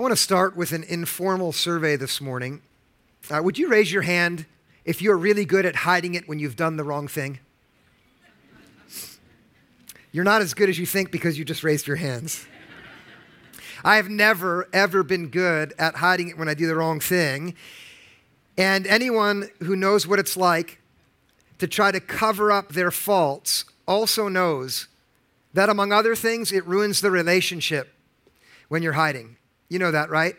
I 0.00 0.02
want 0.02 0.12
to 0.12 0.16
start 0.16 0.56
with 0.56 0.72
an 0.72 0.82
informal 0.84 1.52
survey 1.52 1.94
this 1.96 2.22
morning. 2.22 2.62
Uh, 3.30 3.42
would 3.44 3.58
you 3.58 3.68
raise 3.68 3.92
your 3.92 4.00
hand 4.00 4.46
if 4.86 5.02
you're 5.02 5.18
really 5.18 5.44
good 5.44 5.66
at 5.66 5.76
hiding 5.76 6.14
it 6.14 6.26
when 6.26 6.38
you've 6.38 6.56
done 6.56 6.78
the 6.78 6.84
wrong 6.84 7.06
thing? 7.06 7.38
You're 10.10 10.24
not 10.24 10.40
as 10.40 10.54
good 10.54 10.70
as 10.70 10.78
you 10.78 10.86
think 10.86 11.10
because 11.10 11.38
you 11.38 11.44
just 11.44 11.62
raised 11.62 11.86
your 11.86 11.98
hands. 11.98 12.46
I 13.84 13.96
have 13.96 14.08
never, 14.08 14.68
ever 14.72 15.02
been 15.02 15.28
good 15.28 15.74
at 15.78 15.96
hiding 15.96 16.28
it 16.28 16.38
when 16.38 16.48
I 16.48 16.54
do 16.54 16.66
the 16.66 16.76
wrong 16.76 16.98
thing. 16.98 17.54
And 18.56 18.86
anyone 18.86 19.50
who 19.64 19.76
knows 19.76 20.06
what 20.06 20.18
it's 20.18 20.34
like 20.34 20.80
to 21.58 21.66
try 21.66 21.92
to 21.92 22.00
cover 22.00 22.50
up 22.50 22.72
their 22.72 22.90
faults 22.90 23.66
also 23.86 24.28
knows 24.28 24.88
that, 25.52 25.68
among 25.68 25.92
other 25.92 26.16
things, 26.16 26.52
it 26.52 26.66
ruins 26.66 27.02
the 27.02 27.10
relationship 27.10 27.92
when 28.68 28.82
you're 28.82 28.94
hiding. 28.94 29.36
You 29.70 29.78
know 29.78 29.92
that, 29.92 30.10
right? 30.10 30.34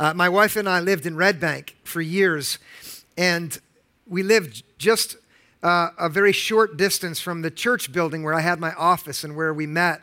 Uh, 0.00 0.14
my 0.14 0.30
wife 0.30 0.56
and 0.56 0.66
I 0.66 0.80
lived 0.80 1.04
in 1.04 1.14
Red 1.14 1.38
Bank 1.38 1.76
for 1.84 2.00
years, 2.00 2.58
and 3.18 3.58
we 4.08 4.22
lived 4.22 4.62
just 4.78 5.16
uh, 5.62 5.90
a 5.98 6.08
very 6.08 6.32
short 6.32 6.78
distance 6.78 7.20
from 7.20 7.42
the 7.42 7.50
church 7.50 7.92
building 7.92 8.22
where 8.22 8.32
I 8.32 8.40
had 8.40 8.58
my 8.58 8.72
office 8.72 9.24
and 9.24 9.36
where 9.36 9.52
we 9.52 9.66
met. 9.66 10.00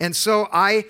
And 0.00 0.16
so 0.16 0.48
I, 0.50 0.84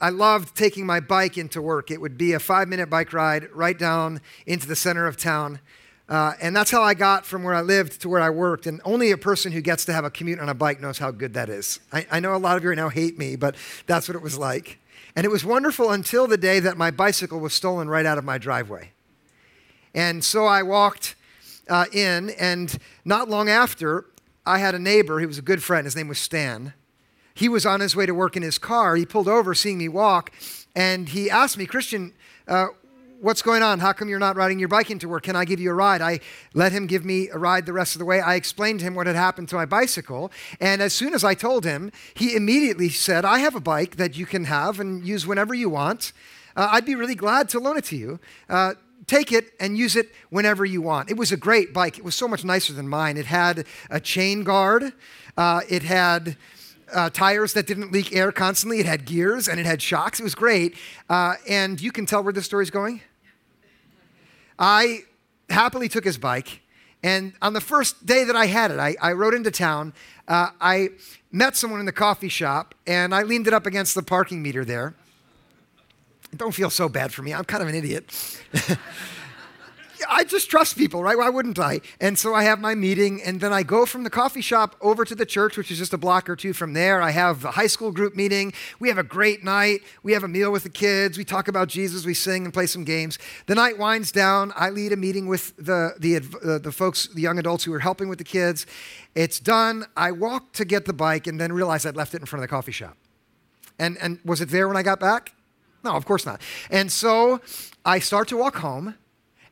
I 0.00 0.10
loved 0.10 0.56
taking 0.56 0.86
my 0.86 1.00
bike 1.00 1.36
into 1.36 1.60
work. 1.60 1.90
It 1.90 2.00
would 2.00 2.16
be 2.16 2.34
a 2.34 2.38
five 2.38 2.68
minute 2.68 2.88
bike 2.88 3.12
ride 3.12 3.50
right 3.52 3.76
down 3.76 4.20
into 4.46 4.68
the 4.68 4.76
center 4.76 5.08
of 5.08 5.16
town. 5.16 5.58
Uh, 6.08 6.34
and 6.40 6.54
that's 6.54 6.70
how 6.70 6.82
I 6.82 6.94
got 6.94 7.26
from 7.26 7.42
where 7.42 7.54
I 7.54 7.62
lived 7.62 8.00
to 8.02 8.08
where 8.08 8.20
I 8.20 8.30
worked. 8.30 8.68
And 8.68 8.80
only 8.84 9.10
a 9.10 9.18
person 9.18 9.50
who 9.50 9.60
gets 9.60 9.84
to 9.86 9.92
have 9.92 10.04
a 10.04 10.10
commute 10.10 10.38
on 10.38 10.48
a 10.48 10.54
bike 10.54 10.80
knows 10.80 10.98
how 10.98 11.10
good 11.10 11.34
that 11.34 11.48
is. 11.48 11.80
I, 11.92 12.06
I 12.12 12.20
know 12.20 12.36
a 12.36 12.38
lot 12.38 12.56
of 12.56 12.62
you 12.62 12.68
right 12.68 12.78
now 12.78 12.90
hate 12.90 13.18
me, 13.18 13.34
but 13.34 13.56
that's 13.86 14.08
what 14.08 14.14
it 14.14 14.22
was 14.22 14.38
like. 14.38 14.78
And 15.18 15.24
it 15.24 15.30
was 15.30 15.44
wonderful 15.44 15.90
until 15.90 16.28
the 16.28 16.36
day 16.36 16.60
that 16.60 16.76
my 16.76 16.92
bicycle 16.92 17.40
was 17.40 17.52
stolen 17.52 17.88
right 17.88 18.06
out 18.06 18.18
of 18.18 18.24
my 18.24 18.38
driveway. 18.38 18.92
And 19.92 20.22
so 20.22 20.46
I 20.46 20.62
walked 20.62 21.16
uh, 21.68 21.86
in, 21.92 22.30
and 22.38 22.78
not 23.04 23.28
long 23.28 23.48
after, 23.48 24.04
I 24.46 24.58
had 24.58 24.76
a 24.76 24.78
neighbor, 24.78 25.18
he 25.18 25.26
was 25.26 25.36
a 25.36 25.42
good 25.42 25.60
friend, 25.60 25.86
his 25.86 25.96
name 25.96 26.06
was 26.06 26.20
Stan. 26.20 26.72
He 27.34 27.48
was 27.48 27.66
on 27.66 27.80
his 27.80 27.96
way 27.96 28.06
to 28.06 28.14
work 28.14 28.36
in 28.36 28.44
his 28.44 28.58
car. 28.58 28.94
He 28.94 29.04
pulled 29.04 29.26
over, 29.26 29.54
seeing 29.54 29.78
me 29.78 29.88
walk, 29.88 30.30
and 30.76 31.08
he 31.08 31.28
asked 31.28 31.58
me, 31.58 31.66
Christian, 31.66 32.12
uh, 32.46 32.68
what's 33.20 33.42
going 33.42 33.62
on? 33.62 33.80
How 33.80 33.92
come 33.92 34.08
you're 34.08 34.18
not 34.18 34.36
riding 34.36 34.58
your 34.58 34.68
bike 34.68 34.90
into 34.90 35.08
work? 35.08 35.24
Can 35.24 35.36
I 35.36 35.44
give 35.44 35.60
you 35.60 35.70
a 35.70 35.74
ride? 35.74 36.00
I 36.00 36.20
let 36.54 36.72
him 36.72 36.86
give 36.86 37.04
me 37.04 37.28
a 37.28 37.38
ride 37.38 37.66
the 37.66 37.72
rest 37.72 37.94
of 37.94 37.98
the 37.98 38.04
way. 38.04 38.20
I 38.20 38.34
explained 38.34 38.80
to 38.80 38.86
him 38.86 38.94
what 38.94 39.06
had 39.06 39.16
happened 39.16 39.48
to 39.50 39.56
my 39.56 39.64
bicycle. 39.64 40.30
And 40.60 40.80
as 40.80 40.92
soon 40.92 41.14
as 41.14 41.24
I 41.24 41.34
told 41.34 41.64
him, 41.64 41.90
he 42.14 42.36
immediately 42.36 42.88
said, 42.88 43.24
I 43.24 43.40
have 43.40 43.54
a 43.54 43.60
bike 43.60 43.96
that 43.96 44.16
you 44.16 44.26
can 44.26 44.44
have 44.44 44.78
and 44.78 45.04
use 45.04 45.26
whenever 45.26 45.54
you 45.54 45.68
want. 45.68 46.12
Uh, 46.56 46.68
I'd 46.70 46.84
be 46.84 46.94
really 46.94 47.14
glad 47.14 47.48
to 47.50 47.58
loan 47.58 47.76
it 47.76 47.84
to 47.86 47.96
you. 47.96 48.20
Uh, 48.48 48.74
take 49.06 49.32
it 49.32 49.52
and 49.58 49.76
use 49.76 49.96
it 49.96 50.12
whenever 50.30 50.64
you 50.64 50.82
want. 50.82 51.10
It 51.10 51.16
was 51.16 51.32
a 51.32 51.36
great 51.36 51.72
bike. 51.72 51.98
It 51.98 52.04
was 52.04 52.14
so 52.14 52.28
much 52.28 52.44
nicer 52.44 52.72
than 52.72 52.88
mine. 52.88 53.16
It 53.16 53.26
had 53.26 53.66
a 53.90 54.00
chain 54.00 54.44
guard, 54.44 54.92
uh, 55.36 55.60
it 55.68 55.82
had 55.82 56.36
uh, 56.92 57.10
tires 57.10 57.52
that 57.52 57.66
didn't 57.66 57.92
leak 57.92 58.14
air 58.14 58.32
constantly. 58.32 58.80
It 58.80 58.86
had 58.86 59.04
gears 59.04 59.48
and 59.48 59.58
it 59.60 59.66
had 59.66 59.82
shocks. 59.82 60.20
It 60.20 60.22
was 60.22 60.34
great. 60.34 60.74
Uh, 61.08 61.34
and 61.48 61.80
you 61.80 61.92
can 61.92 62.06
tell 62.06 62.22
where 62.22 62.32
this 62.32 62.46
story's 62.46 62.70
going. 62.70 63.00
I 64.58 65.00
happily 65.50 65.88
took 65.88 66.04
his 66.04 66.18
bike. 66.18 66.62
And 67.02 67.32
on 67.40 67.52
the 67.52 67.60
first 67.60 68.06
day 68.06 68.24
that 68.24 68.34
I 68.34 68.46
had 68.46 68.70
it, 68.70 68.78
I, 68.78 68.96
I 69.00 69.12
rode 69.12 69.34
into 69.34 69.50
town. 69.50 69.92
Uh, 70.26 70.48
I 70.60 70.90
met 71.30 71.56
someone 71.56 71.80
in 71.80 71.86
the 71.86 71.92
coffee 71.92 72.28
shop 72.28 72.74
and 72.86 73.14
I 73.14 73.22
leaned 73.22 73.46
it 73.46 73.54
up 73.54 73.66
against 73.66 73.94
the 73.94 74.02
parking 74.02 74.42
meter 74.42 74.64
there. 74.64 74.94
Don't 76.36 76.52
feel 76.52 76.70
so 76.70 76.88
bad 76.88 77.12
for 77.12 77.22
me. 77.22 77.32
I'm 77.32 77.44
kind 77.44 77.62
of 77.62 77.68
an 77.68 77.74
idiot. 77.74 78.38
I 80.08 80.24
just 80.24 80.50
trust 80.50 80.76
people, 80.76 81.02
right? 81.02 81.16
Why 81.16 81.28
wouldn't 81.28 81.58
I? 81.58 81.80
And 82.00 82.18
so 82.18 82.34
I 82.34 82.44
have 82.44 82.60
my 82.60 82.74
meeting, 82.74 83.22
and 83.22 83.40
then 83.40 83.52
I 83.52 83.62
go 83.62 83.86
from 83.86 84.04
the 84.04 84.10
coffee 84.10 84.40
shop 84.40 84.76
over 84.80 85.04
to 85.04 85.14
the 85.14 85.26
church, 85.26 85.56
which 85.56 85.70
is 85.70 85.78
just 85.78 85.92
a 85.92 85.98
block 85.98 86.28
or 86.28 86.36
two 86.36 86.52
from 86.52 86.72
there. 86.72 87.00
I 87.00 87.10
have 87.10 87.44
a 87.44 87.52
high 87.52 87.66
school 87.66 87.90
group 87.90 88.14
meeting. 88.14 88.52
We 88.78 88.88
have 88.88 88.98
a 88.98 89.02
great 89.02 89.42
night. 89.42 89.80
We 90.02 90.12
have 90.12 90.24
a 90.24 90.28
meal 90.28 90.52
with 90.52 90.62
the 90.62 90.70
kids. 90.70 91.18
We 91.18 91.24
talk 91.24 91.48
about 91.48 91.68
Jesus. 91.68 92.04
We 92.04 92.14
sing 92.14 92.44
and 92.44 92.52
play 92.52 92.66
some 92.66 92.84
games. 92.84 93.18
The 93.46 93.54
night 93.54 93.78
winds 93.78 94.12
down. 94.12 94.52
I 94.54 94.70
lead 94.70 94.92
a 94.92 94.96
meeting 94.96 95.26
with 95.26 95.56
the, 95.56 95.94
the, 95.98 96.16
uh, 96.16 96.58
the 96.58 96.72
folks, 96.72 97.08
the 97.08 97.22
young 97.22 97.38
adults 97.38 97.64
who 97.64 97.72
are 97.72 97.80
helping 97.80 98.08
with 98.08 98.18
the 98.18 98.24
kids. 98.24 98.66
It's 99.14 99.40
done. 99.40 99.86
I 99.96 100.12
walk 100.12 100.52
to 100.54 100.64
get 100.64 100.84
the 100.84 100.92
bike 100.92 101.26
and 101.26 101.40
then 101.40 101.52
realize 101.52 101.86
I'd 101.86 101.96
left 101.96 102.14
it 102.14 102.20
in 102.20 102.26
front 102.26 102.42
of 102.42 102.48
the 102.48 102.54
coffee 102.54 102.72
shop. 102.72 102.96
And, 103.78 103.96
and 103.98 104.18
was 104.24 104.40
it 104.40 104.50
there 104.50 104.68
when 104.68 104.76
I 104.76 104.82
got 104.82 105.00
back? 105.00 105.34
No, 105.84 105.92
of 105.92 106.04
course 106.04 106.26
not. 106.26 106.40
And 106.70 106.90
so 106.90 107.40
I 107.84 107.98
start 107.98 108.28
to 108.28 108.36
walk 108.36 108.56
home. 108.56 108.94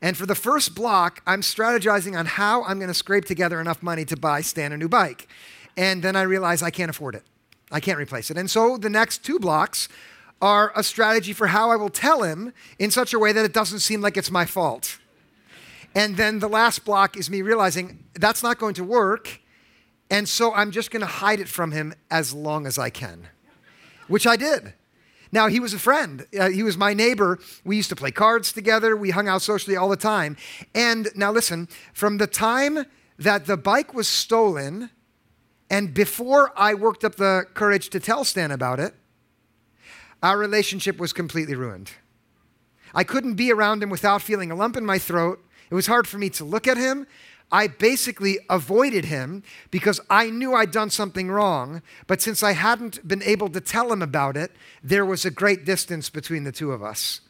And 0.02 0.16
for 0.16 0.26
the 0.26 0.34
first 0.34 0.74
block, 0.74 1.22
I'm 1.26 1.40
strategizing 1.40 2.18
on 2.18 2.26
how 2.26 2.64
I'm 2.64 2.78
going 2.78 2.88
to 2.88 2.94
scrape 2.94 3.24
together 3.24 3.60
enough 3.60 3.82
money 3.82 4.04
to 4.06 4.16
buy 4.16 4.40
Stan 4.40 4.72
a 4.72 4.76
new 4.76 4.88
bike. 4.88 5.28
And 5.76 6.02
then 6.02 6.16
I 6.16 6.22
realize 6.22 6.62
I 6.62 6.70
can't 6.70 6.90
afford 6.90 7.14
it. 7.14 7.22
I 7.70 7.80
can't 7.80 7.98
replace 7.98 8.30
it. 8.30 8.36
And 8.36 8.50
so 8.50 8.76
the 8.76 8.90
next 8.90 9.24
two 9.24 9.38
blocks 9.38 9.88
are 10.40 10.72
a 10.76 10.82
strategy 10.82 11.32
for 11.32 11.48
how 11.48 11.70
I 11.70 11.76
will 11.76 11.88
tell 11.88 12.22
him 12.22 12.52
in 12.78 12.90
such 12.90 13.14
a 13.14 13.18
way 13.18 13.32
that 13.32 13.44
it 13.44 13.52
doesn't 13.52 13.80
seem 13.80 14.00
like 14.00 14.16
it's 14.16 14.30
my 14.30 14.44
fault. 14.44 14.98
And 15.94 16.16
then 16.16 16.40
the 16.40 16.48
last 16.48 16.84
block 16.84 17.16
is 17.16 17.30
me 17.30 17.40
realizing 17.40 18.04
that's 18.14 18.42
not 18.42 18.58
going 18.58 18.74
to 18.74 18.84
work. 18.84 19.40
And 20.10 20.28
so 20.28 20.52
I'm 20.52 20.70
just 20.70 20.90
going 20.90 21.00
to 21.00 21.06
hide 21.06 21.40
it 21.40 21.48
from 21.48 21.72
him 21.72 21.94
as 22.10 22.34
long 22.34 22.66
as 22.66 22.78
I 22.78 22.90
can, 22.90 23.28
which 24.06 24.26
I 24.26 24.36
did. 24.36 24.74
Now, 25.32 25.48
he 25.48 25.60
was 25.60 25.75
a 25.75 25.78
friend. 25.78 26.26
Uh, 26.38 26.50
he 26.50 26.62
was 26.62 26.76
my 26.76 26.94
neighbor. 26.94 27.38
We 27.64 27.76
used 27.76 27.88
to 27.91 27.97
play 27.97 28.10
cards 28.10 28.53
together. 28.53 28.97
We 28.97 29.10
hung 29.10 29.28
out 29.28 29.42
socially 29.42 29.76
all 29.76 29.88
the 29.88 29.97
time. 29.97 30.37
And 30.75 31.09
now, 31.14 31.32
listen, 31.32 31.69
from 31.92 32.19
the 32.19 32.26
time 32.26 32.87
that 33.19 33.47
the 33.47 33.56
bike 33.56 33.94
was 33.94 34.09
stolen 34.09 34.91
and 35.70 35.92
before 35.92 36.53
I 36.56 36.75
worked 36.75 37.04
up 37.04 37.16
the 37.16 37.44
courage 37.54 37.91
to 37.91 38.00
tell 38.00 38.25
Stan 38.25 38.50
about 38.50 38.78
it, 38.78 38.94
our 40.22 40.38
relationship 40.38 40.98
was 40.98 41.12
completely 41.12 41.54
ruined. 41.54 41.91
I 42.94 43.04
couldn't 43.04 43.34
be 43.34 43.53
around 43.53 43.82
him 43.82 43.91
without 43.91 44.22
feeling 44.22 44.50
a 44.50 44.54
lump 44.54 44.76
in 44.76 44.87
my 44.87 44.98
throat. 44.98 45.44
It 45.70 45.75
was 45.75 45.87
hard 45.87 46.06
for 46.06 46.19
me 46.19 46.31
to 46.31 46.44
look 46.44 46.69
at 46.69 46.76
him. 46.76 47.06
I 47.50 47.68
basically 47.68 48.38
avoided 48.50 49.04
him 49.04 49.42
because 49.70 50.00
I 50.10 50.30
knew 50.30 50.54
I'd 50.54 50.72
done 50.72 50.90
something 50.90 51.30
wrong. 51.30 51.80
But 52.06 52.20
since 52.20 52.42
I 52.42 52.52
hadn't 52.52 53.06
been 53.06 53.22
able 53.22 53.48
to 53.50 53.60
tell 53.60 53.92
him 53.92 54.02
about 54.02 54.36
it, 54.36 54.52
there 54.82 55.06
was 55.06 55.24
a 55.24 55.30
great 55.30 55.64
distance 55.64 56.10
between 56.10 56.44
the 56.44 56.52
two 56.52 56.72
of 56.72 56.82
us. 56.82 57.20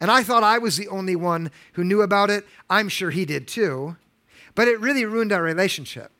And 0.00 0.10
I 0.10 0.22
thought 0.22 0.42
I 0.42 0.58
was 0.58 0.76
the 0.76 0.88
only 0.88 1.16
one 1.16 1.50
who 1.74 1.84
knew 1.84 2.02
about 2.02 2.28
it. 2.28 2.44
I'm 2.68 2.88
sure 2.88 3.10
he 3.10 3.24
did 3.24 3.46
too. 3.46 3.96
But 4.54 4.68
it 4.68 4.80
really 4.80 5.04
ruined 5.04 5.32
our 5.32 5.42
relationship. 5.42 6.10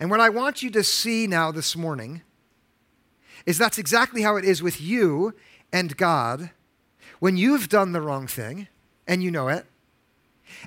And 0.00 0.10
what 0.10 0.20
I 0.20 0.28
want 0.28 0.62
you 0.62 0.70
to 0.70 0.82
see 0.82 1.26
now 1.26 1.52
this 1.52 1.76
morning 1.76 2.22
is 3.46 3.58
that's 3.58 3.78
exactly 3.78 4.22
how 4.22 4.36
it 4.36 4.44
is 4.44 4.62
with 4.62 4.80
you 4.80 5.34
and 5.72 5.96
God 5.96 6.50
when 7.20 7.36
you've 7.36 7.68
done 7.68 7.92
the 7.92 8.00
wrong 8.00 8.26
thing 8.26 8.66
and 9.06 9.22
you 9.22 9.30
know 9.30 9.48
it 9.48 9.66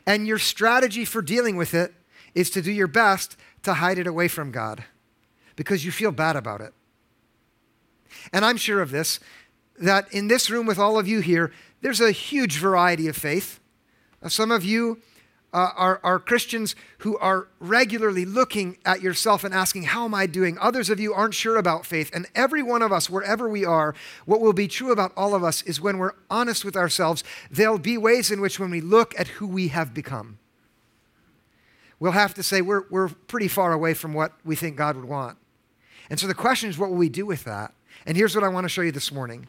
and 0.06 0.28
your 0.28 0.40
strategy 0.40 1.06
for 1.06 1.22
dealing 1.22 1.56
with 1.56 1.74
it 1.74 1.94
is 2.34 2.50
to 2.52 2.62
do 2.62 2.72
your 2.72 2.88
best 2.88 3.38
to 3.64 3.76
hide 3.76 3.98
it 3.98 4.08
away 4.08 4.28
from 4.28 4.52
God 4.52 4.84
because 5.56 5.86
you 5.86 5.92
feel 5.92 6.12
bad 6.12 6.36
about 6.36 6.62
it. 6.62 6.74
And 8.34 8.46
I'm 8.46 8.58
sure 8.58 8.82
of 8.82 8.92
this 8.92 9.20
that 9.78 10.12
in 10.14 10.28
this 10.28 10.50
room 10.50 10.66
with 10.66 10.80
all 10.80 10.98
of 10.98 11.08
you 11.08 11.20
here, 11.20 11.52
there's 11.82 12.00
a 12.00 12.12
huge 12.12 12.58
variety 12.58 13.08
of 13.08 13.16
faith. 13.16 13.60
Some 14.28 14.52
of 14.52 14.64
you 14.64 15.02
uh, 15.56 15.72
are, 15.78 16.02
are 16.04 16.20
Christians 16.20 16.76
who 16.98 17.18
are 17.18 17.48
regularly 17.62 18.26
looking 18.26 18.78
at 18.84 19.02
yourself 19.02 19.46
and 19.46 19.54
asking, 19.54 19.84
How 19.84 20.04
am 20.04 20.14
I 20.14 20.26
doing? 20.26 20.58
Others 20.60 20.90
of 20.90 21.00
you 21.00 21.14
aren't 21.14 21.34
sure 21.34 21.56
about 21.56 21.86
faith. 21.86 22.12
And 22.14 22.28
every 22.36 22.62
one 22.62 22.82
of 22.82 22.92
us, 22.92 23.10
wherever 23.10 23.48
we 23.48 23.64
are, 23.64 23.96
what 24.26 24.42
will 24.42 24.52
be 24.52 24.68
true 24.68 24.92
about 24.92 25.14
all 25.16 25.34
of 25.34 25.46
us 25.46 25.62
is 25.62 25.80
when 25.80 25.98
we're 25.98 26.12
honest 26.30 26.66
with 26.66 26.76
ourselves, 26.76 27.24
there'll 27.50 27.80
be 27.80 27.98
ways 27.98 28.32
in 28.32 28.42
which 28.42 28.60
when 28.60 28.70
we 28.70 28.82
look 28.82 29.18
at 29.18 29.30
who 29.30 29.48
we 29.48 29.70
have 29.70 29.94
become, 29.94 30.40
we'll 32.02 32.12
have 32.12 32.34
to 32.34 32.44
say 32.44 32.62
we're, 32.62 32.84
we're 32.90 33.08
pretty 33.08 33.48
far 33.48 33.72
away 33.72 33.94
from 33.94 34.14
what 34.14 34.34
we 34.44 34.58
think 34.58 34.76
God 34.76 34.98
would 34.98 35.06
want. 35.06 35.38
And 36.10 36.20
so 36.20 36.28
the 36.28 36.34
question 36.36 36.70
is, 36.70 36.78
what 36.78 36.90
will 36.90 36.98
we 36.98 37.08
do 37.08 37.26
with 37.26 37.46
that? 37.46 37.74
And 38.06 38.18
here's 38.18 38.36
what 38.36 38.44
I 38.44 38.50
want 38.50 38.66
to 38.66 38.70
show 38.70 38.82
you 38.82 38.92
this 38.92 39.10
morning 39.10 39.48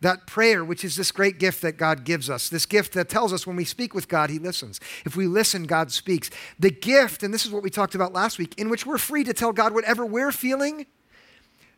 that 0.00 0.26
prayer, 0.26 0.64
which 0.64 0.84
is 0.84 0.96
this 0.96 1.10
great 1.10 1.38
gift 1.38 1.60
that 1.62 1.76
God 1.76 2.04
gives 2.04 2.30
us, 2.30 2.48
this 2.48 2.66
gift 2.66 2.92
that 2.94 3.08
tells 3.08 3.32
us 3.32 3.46
when 3.46 3.56
we 3.56 3.64
speak 3.64 3.94
with 3.94 4.08
God, 4.08 4.30
He 4.30 4.38
listens. 4.38 4.80
If 5.04 5.16
we 5.16 5.26
listen, 5.26 5.64
God 5.64 5.90
speaks. 5.90 6.30
The 6.58 6.70
gift, 6.70 7.22
and 7.22 7.34
this 7.34 7.44
is 7.44 7.50
what 7.50 7.62
we 7.62 7.70
talked 7.70 7.94
about 7.94 8.12
last 8.12 8.38
week, 8.38 8.54
in 8.58 8.68
which 8.68 8.86
we're 8.86 8.98
free 8.98 9.24
to 9.24 9.32
tell 9.32 9.52
God 9.52 9.74
whatever 9.74 10.06
we're 10.06 10.32
feeling, 10.32 10.86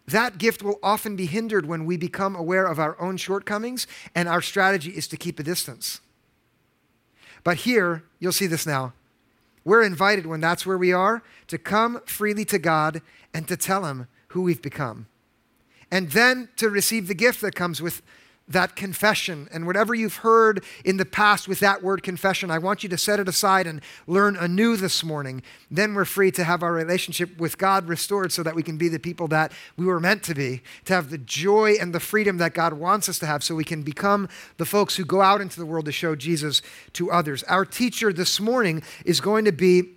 that 0.07 0.39
gift 0.39 0.63
will 0.63 0.79
often 0.83 1.17
be 1.17 1.27
hindered 1.27 1.67
when 1.67 1.87
we 1.87 1.97
become 1.97 2.35
aware 2.35 2.67
of 2.67 2.79
our 2.79 3.01
own 3.01 3.17
shortcomings, 3.17 3.87
and 4.15 4.29
our 4.29 4.43
strategy 4.43 4.91
is 4.91 5.09
to 5.09 5.17
keep 5.17 5.39
a 5.39 5.43
distance. 5.43 6.01
But 7.43 7.59
here, 7.59 8.05
you'll 8.19 8.33
see 8.33 8.47
this 8.47 8.67
now. 8.67 8.93
We're 9.65 9.83
invited 9.83 10.27
when 10.27 10.41
that's 10.41 10.67
where 10.67 10.79
we 10.79 10.93
are 10.93 11.23
to 11.47 11.59
come 11.59 12.01
freely 12.07 12.45
to 12.47 12.59
God 12.59 13.03
and 13.33 13.47
to 13.49 13.57
tell 13.57 13.85
Him 13.85 14.09
who 14.29 14.43
we've 14.43 14.63
become. 14.63 15.07
And 15.91 16.11
then 16.11 16.49
to 16.57 16.71
receive 16.71 17.09
the 17.09 17.15
gift 17.15 17.41
that 17.41 17.55
comes 17.55 17.83
with 17.83 18.03
that 18.51 18.75
confession. 18.75 19.49
And 19.53 19.65
whatever 19.65 19.95
you've 19.95 20.17
heard 20.17 20.65
in 20.85 20.97
the 20.97 21.05
past 21.05 21.47
with 21.47 21.61
that 21.61 21.83
word 21.83 22.03
confession, 22.03 22.51
I 22.51 22.59
want 22.59 22.83
you 22.83 22.89
to 22.89 22.99
set 22.99 23.21
it 23.21 23.29
aside 23.29 23.67
and 23.67 23.81
learn 24.09 24.37
anew 24.37 24.77
this 24.77 25.05
morning. 25.05 25.43
Then 25.71 25.95
we're 25.95 26.05
free 26.05 26.33
to 26.33 26.45
have 26.45 26.65
our 26.65 26.73
relationship 26.73 27.39
with 27.39 27.59
God 27.59 27.89
restored 27.89 28.33
so 28.33 28.43
that 28.43 28.57
we 28.57 28.65
can 28.65 28.77
be 28.77 28.89
the 28.89 28.99
people 28.99 29.29
that 29.29 29.53
we 29.77 29.87
were 29.87 30.01
meant 30.01 30.25
to 30.25 30.35
be, 30.35 30.63
to 30.87 30.95
have 30.95 31.11
the 31.11 31.19
joy 31.19 31.75
and 31.81 31.95
the 31.95 32.01
freedom 32.01 32.39
that 32.39 32.53
God 32.53 32.73
wants 32.73 33.09
us 33.09 33.21
to 33.21 33.27
have 33.27 33.45
so 33.45 33.55
we 33.55 33.65
can 33.65 33.83
become 33.83 34.29
the 34.57 34.67
folks 34.67 34.97
who 34.97 35.05
go 35.05 35.21
out 35.21 35.41
into 35.41 35.61
the 35.61 35.67
world 35.67 35.85
to 35.85 35.93
show 35.93 36.17
Jesus 36.17 36.61
to 36.95 37.11
others. 37.11 37.45
Our 37.45 37.65
teacher 37.65 38.13
this 38.13 38.41
morning 38.41 38.83
is 39.05 39.21
going 39.21 39.45
to 39.45 39.53
be 39.53 39.95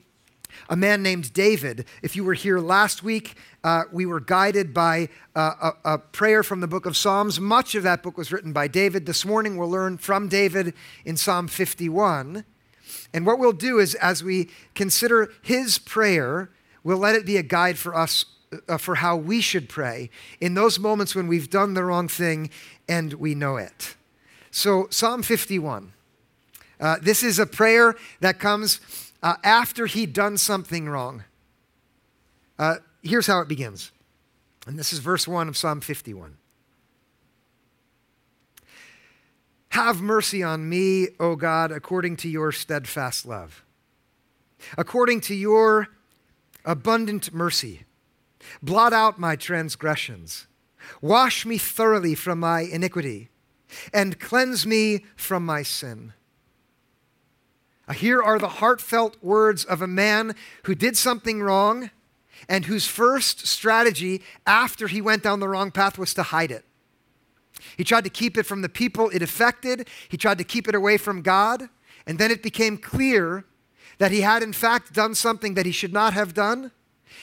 a 0.69 0.75
man 0.75 1.01
named 1.01 1.33
David. 1.33 1.85
If 2.03 2.15
you 2.15 2.23
were 2.23 2.35
here 2.35 2.59
last 2.59 3.01
week, 3.01 3.35
uh, 3.63 3.83
we 3.91 4.05
were 4.05 4.19
guided 4.19 4.73
by 4.73 5.07
uh, 5.35 5.71
a, 5.85 5.93
a, 5.93 5.97
prayer 5.97 6.43
from 6.43 6.59
the 6.59 6.67
book 6.67 6.85
of 6.85 6.97
Psalms. 6.97 7.39
Much 7.39 7.75
of 7.75 7.83
that 7.83 8.03
book 8.03 8.17
was 8.17 8.31
written 8.31 8.51
by 8.51 8.67
David. 8.67 9.05
This 9.05 9.25
morning, 9.25 9.57
we'll 9.57 9.69
learn 9.69 9.97
from 9.97 10.27
David 10.27 10.73
in 11.05 11.15
Psalm 11.15 11.47
51. 11.47 12.43
And 13.13 13.25
what 13.25 13.39
we'll 13.39 13.53
do 13.53 13.79
is, 13.79 13.95
as 13.95 14.23
we 14.23 14.49
consider 14.75 15.31
his 15.41 15.77
prayer, 15.77 16.49
we'll 16.83 16.97
let 16.97 17.15
it 17.15 17.25
be 17.25 17.37
a 17.37 17.43
guide 17.43 17.77
for 17.77 17.95
us 17.95 18.25
uh, 18.67 18.77
for 18.77 18.95
how 18.95 19.15
we 19.15 19.39
should 19.39 19.69
pray 19.69 20.09
in 20.41 20.53
those 20.53 20.77
moments 20.77 21.15
when 21.15 21.27
we've 21.27 21.49
done 21.49 21.73
the 21.73 21.83
wrong 21.83 22.07
thing 22.07 22.49
and 22.87 23.13
we 23.13 23.33
know 23.33 23.55
it. 23.55 23.95
So, 24.51 24.87
Psalm 24.89 25.23
51. 25.23 25.93
Uh, 26.79 26.97
this 27.01 27.23
is 27.23 27.39
a 27.39 27.45
prayer 27.45 27.95
that 28.19 28.39
comes 28.39 28.81
uh, 29.21 29.35
after 29.43 29.85
he'd 29.85 30.11
done 30.11 30.37
something 30.37 30.89
wrong. 30.89 31.23
Here's 33.03 33.27
how 33.27 33.41
it 33.41 33.49
begins. 33.49 33.91
And 34.65 34.79
this 34.79 34.93
is 34.93 34.99
verse 34.99 35.27
1 35.27 35.49
of 35.49 35.57
Psalm 35.57 35.81
51. 35.81 36.37
Have 39.69 40.01
mercy 40.01 40.41
on 40.41 40.69
me, 40.69 41.09
O 41.19 41.35
God, 41.35 41.71
according 41.71 42.15
to 42.17 42.29
your 42.29 42.51
steadfast 42.51 43.25
love. 43.25 43.65
According 44.77 45.21
to 45.21 45.35
your 45.35 45.89
abundant 46.63 47.33
mercy, 47.33 47.83
blot 48.61 48.93
out 48.93 49.19
my 49.19 49.35
transgressions. 49.35 50.47
Wash 51.01 51.45
me 51.45 51.57
thoroughly 51.57 52.15
from 52.15 52.39
my 52.39 52.61
iniquity, 52.61 53.29
and 53.93 54.19
cleanse 54.19 54.65
me 54.65 55.05
from 55.15 55.45
my 55.45 55.63
sin. 55.63 56.13
Here 57.93 58.21
are 58.21 58.39
the 58.39 58.47
heartfelt 58.47 59.17
words 59.21 59.65
of 59.65 59.81
a 59.81 59.87
man 59.87 60.35
who 60.63 60.75
did 60.75 60.95
something 60.95 61.41
wrong 61.41 61.89
and 62.49 62.65
whose 62.65 62.85
first 62.85 63.47
strategy 63.47 64.21
after 64.45 64.87
he 64.87 65.01
went 65.01 65.23
down 65.23 65.39
the 65.39 65.47
wrong 65.47 65.71
path 65.71 65.97
was 65.97 66.13
to 66.13 66.23
hide 66.23 66.51
it. 66.51 66.65
He 67.77 67.83
tried 67.83 68.03
to 68.03 68.09
keep 68.09 68.37
it 68.37 68.45
from 68.45 68.61
the 68.61 68.69
people 68.69 69.09
it 69.09 69.21
affected, 69.21 69.87
he 70.09 70.17
tried 70.17 70.37
to 70.37 70.43
keep 70.43 70.67
it 70.67 70.75
away 70.75 70.97
from 70.97 71.21
God, 71.21 71.69
and 72.05 72.19
then 72.19 72.31
it 72.31 72.43
became 72.43 72.77
clear 72.77 73.45
that 73.97 74.11
he 74.11 74.21
had, 74.21 74.43
in 74.43 74.53
fact, 74.53 74.93
done 74.93 75.15
something 75.15 75.53
that 75.53 75.65
he 75.65 75.71
should 75.71 75.93
not 75.93 76.13
have 76.13 76.33
done. 76.33 76.71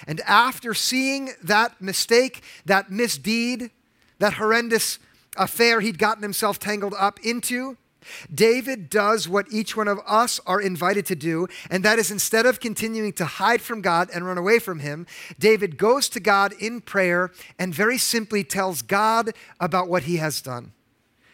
And 0.06 0.20
after 0.20 0.72
seeing 0.72 1.30
that 1.42 1.80
mistake, 1.82 2.42
that 2.64 2.90
misdeed, 2.90 3.70
that 4.18 4.34
horrendous 4.34 4.98
affair 5.36 5.80
he'd 5.80 5.98
gotten 5.98 6.22
himself 6.22 6.58
tangled 6.58 6.94
up 6.98 7.20
into, 7.20 7.76
David 8.32 8.90
does 8.90 9.28
what 9.28 9.46
each 9.50 9.76
one 9.76 9.88
of 9.88 9.98
us 10.06 10.40
are 10.46 10.60
invited 10.60 11.06
to 11.06 11.16
do, 11.16 11.48
and 11.70 11.84
that 11.84 11.98
is 11.98 12.10
instead 12.10 12.46
of 12.46 12.60
continuing 12.60 13.12
to 13.14 13.24
hide 13.24 13.60
from 13.60 13.80
God 13.80 14.08
and 14.12 14.26
run 14.26 14.38
away 14.38 14.58
from 14.58 14.80
Him, 14.80 15.06
David 15.38 15.76
goes 15.76 16.08
to 16.10 16.20
God 16.20 16.52
in 16.58 16.80
prayer 16.80 17.30
and 17.58 17.74
very 17.74 17.98
simply 17.98 18.44
tells 18.44 18.82
God 18.82 19.32
about 19.58 19.88
what 19.88 20.04
he 20.04 20.16
has 20.16 20.40
done. 20.40 20.72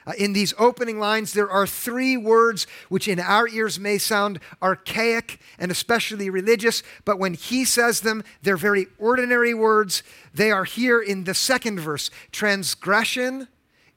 Uh, 0.07 0.13
in 0.17 0.33
these 0.33 0.55
opening 0.57 1.01
lines, 1.01 1.33
there 1.33 1.51
are 1.51 1.67
three 1.67 2.17
words 2.17 2.67
which 2.89 3.09
in 3.09 3.19
our 3.19 3.49
ears 3.49 3.81
may 3.81 3.99
sound 3.99 4.39
archaic 4.63 5.41
and 5.59 5.73
especially 5.73 6.31
religious, 6.31 6.83
but 7.05 7.19
when 7.19 7.35
he 7.35 7.65
says 7.65 8.03
them, 8.03 8.23
they're 8.43 8.57
very 8.57 8.87
ordinary 8.99 9.53
words. 9.53 10.05
They 10.33 10.53
are 10.53 10.65
here 10.65 11.01
in 11.01 11.25
the 11.25 11.35
second 11.35 11.81
verse 11.81 12.11
transgression, 12.31 13.49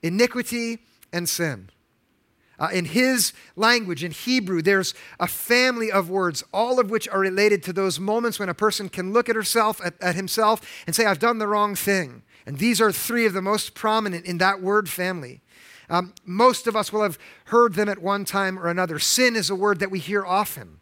iniquity, 0.01 0.79
and 1.13 1.29
sin. 1.29 1.69
Uh, 2.59 2.67
in 2.73 2.85
his 2.85 3.31
language, 3.55 4.03
in 4.03 4.11
Hebrew, 4.11 4.61
there's 4.61 4.93
a 5.19 5.27
family 5.27 5.91
of 5.91 6.09
words, 6.09 6.43
all 6.53 6.79
of 6.79 6.91
which 6.91 7.07
are 7.07 7.19
related 7.19 7.63
to 7.63 7.73
those 7.73 7.99
moments 7.99 8.37
when 8.37 8.49
a 8.49 8.53
person 8.53 8.89
can 8.89 9.13
look 9.13 9.29
at 9.29 9.35
herself, 9.35 9.79
at, 9.83 9.99
at 10.01 10.15
himself, 10.15 10.61
and 10.85 10.95
say, 10.95 11.05
I've 11.05 11.19
done 11.19 11.37
the 11.37 11.47
wrong 11.47 11.75
thing. 11.75 12.23
And 12.45 12.57
these 12.57 12.81
are 12.81 12.91
three 12.91 13.25
of 13.25 13.33
the 13.33 13.41
most 13.41 13.75
prominent 13.75 14.25
in 14.25 14.39
that 14.39 14.61
word 14.61 14.89
family. 14.89 15.41
Um, 15.89 16.13
most 16.25 16.67
of 16.67 16.75
us 16.75 16.91
will 16.91 17.01
have 17.01 17.17
heard 17.45 17.73
them 17.73 17.89
at 17.89 18.01
one 18.01 18.25
time 18.25 18.59
or 18.59 18.67
another. 18.67 18.99
Sin 18.99 19.35
is 19.35 19.49
a 19.49 19.55
word 19.55 19.79
that 19.79 19.91
we 19.91 19.99
hear 19.99 20.25
often. 20.25 20.79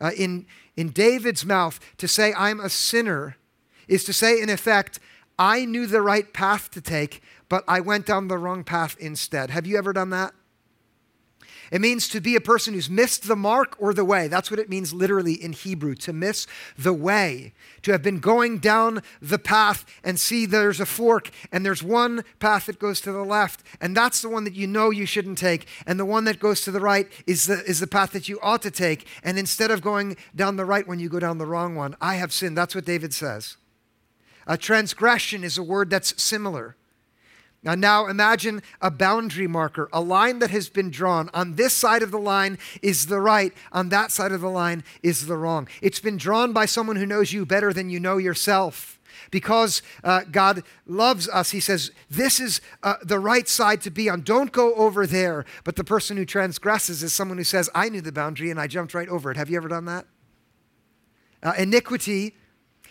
Uh, 0.00 0.12
in, 0.16 0.46
in 0.76 0.90
David's 0.90 1.44
mouth, 1.44 1.80
to 1.98 2.08
say, 2.08 2.32
I'm 2.34 2.60
a 2.60 2.68
sinner, 2.68 3.36
is 3.88 4.04
to 4.04 4.12
say, 4.12 4.40
in 4.40 4.48
effect, 4.48 5.00
I 5.38 5.64
knew 5.64 5.86
the 5.86 6.02
right 6.02 6.32
path 6.32 6.70
to 6.72 6.80
take, 6.80 7.22
but 7.48 7.64
I 7.66 7.80
went 7.80 8.06
down 8.06 8.28
the 8.28 8.38
wrong 8.38 8.64
path 8.64 8.96
instead. 8.98 9.50
Have 9.50 9.66
you 9.66 9.76
ever 9.76 9.92
done 9.92 10.10
that? 10.10 10.32
It 11.72 11.80
means 11.80 12.06
to 12.10 12.20
be 12.20 12.36
a 12.36 12.40
person 12.40 12.74
who's 12.74 12.90
missed 12.90 13.26
the 13.26 13.34
mark 13.34 13.76
or 13.78 13.94
the 13.94 14.04
way. 14.04 14.28
That's 14.28 14.50
what 14.50 14.60
it 14.60 14.68
means 14.68 14.92
literally 14.92 15.32
in 15.32 15.54
Hebrew, 15.54 15.94
to 15.94 16.12
miss 16.12 16.46
the 16.76 16.92
way. 16.92 17.54
To 17.80 17.92
have 17.92 18.02
been 18.02 18.20
going 18.20 18.58
down 18.58 19.02
the 19.22 19.38
path 19.38 19.86
and 20.04 20.20
see 20.20 20.44
there's 20.44 20.80
a 20.80 20.86
fork 20.86 21.30
and 21.50 21.64
there's 21.64 21.82
one 21.82 22.24
path 22.40 22.66
that 22.66 22.78
goes 22.78 23.00
to 23.00 23.12
the 23.12 23.24
left, 23.24 23.62
and 23.80 23.96
that's 23.96 24.20
the 24.20 24.28
one 24.28 24.44
that 24.44 24.54
you 24.54 24.66
know 24.66 24.90
you 24.90 25.06
shouldn't 25.06 25.38
take, 25.38 25.66
and 25.86 25.98
the 25.98 26.04
one 26.04 26.24
that 26.24 26.38
goes 26.38 26.60
to 26.60 26.70
the 26.70 26.78
right 26.78 27.10
is 27.26 27.46
the, 27.46 27.64
is 27.64 27.80
the 27.80 27.86
path 27.86 28.12
that 28.12 28.28
you 28.28 28.38
ought 28.42 28.60
to 28.62 28.70
take. 28.70 29.06
And 29.24 29.38
instead 29.38 29.70
of 29.70 29.80
going 29.80 30.18
down 30.36 30.56
the 30.56 30.66
right 30.66 30.86
one, 30.86 31.00
you 31.00 31.08
go 31.08 31.20
down 31.20 31.38
the 31.38 31.46
wrong 31.46 31.74
one. 31.74 31.96
I 32.02 32.16
have 32.16 32.34
sinned. 32.34 32.56
That's 32.56 32.74
what 32.74 32.84
David 32.84 33.14
says. 33.14 33.56
A 34.46 34.58
transgression 34.58 35.42
is 35.42 35.56
a 35.56 35.62
word 35.62 35.88
that's 35.88 36.22
similar. 36.22 36.76
Now, 37.64 37.74
now 37.74 38.06
imagine 38.06 38.62
a 38.80 38.90
boundary 38.90 39.46
marker, 39.46 39.88
a 39.92 40.00
line 40.00 40.40
that 40.40 40.50
has 40.50 40.68
been 40.68 40.90
drawn. 40.90 41.30
On 41.32 41.54
this 41.54 41.72
side 41.72 42.02
of 42.02 42.10
the 42.10 42.18
line 42.18 42.58
is 42.82 43.06
the 43.06 43.20
right, 43.20 43.52
on 43.70 43.88
that 43.90 44.10
side 44.10 44.32
of 44.32 44.40
the 44.40 44.50
line 44.50 44.82
is 45.02 45.26
the 45.26 45.36
wrong. 45.36 45.68
It's 45.80 46.00
been 46.00 46.16
drawn 46.16 46.52
by 46.52 46.66
someone 46.66 46.96
who 46.96 47.06
knows 47.06 47.32
you 47.32 47.46
better 47.46 47.72
than 47.72 47.88
you 47.88 48.00
know 48.00 48.16
yourself. 48.18 48.98
Because 49.30 49.80
uh, 50.02 50.22
God 50.30 50.64
loves 50.86 51.28
us, 51.28 51.50
He 51.52 51.60
says, 51.60 51.92
This 52.10 52.40
is 52.40 52.60
uh, 52.82 52.96
the 53.02 53.20
right 53.20 53.48
side 53.48 53.80
to 53.82 53.90
be 53.90 54.10
on. 54.10 54.22
Don't 54.22 54.52
go 54.52 54.74
over 54.74 55.06
there. 55.06 55.44
But 55.64 55.76
the 55.76 55.84
person 55.84 56.16
who 56.16 56.26
transgresses 56.26 57.02
is 57.02 57.14
someone 57.14 57.38
who 57.38 57.44
says, 57.44 57.70
I 57.74 57.88
knew 57.88 58.00
the 58.00 58.12
boundary 58.12 58.50
and 58.50 58.60
I 58.60 58.66
jumped 58.66 58.94
right 58.94 59.08
over 59.08 59.30
it. 59.30 59.36
Have 59.36 59.48
you 59.48 59.56
ever 59.56 59.68
done 59.68 59.84
that? 59.84 60.06
Uh, 61.42 61.52
iniquity 61.56 62.36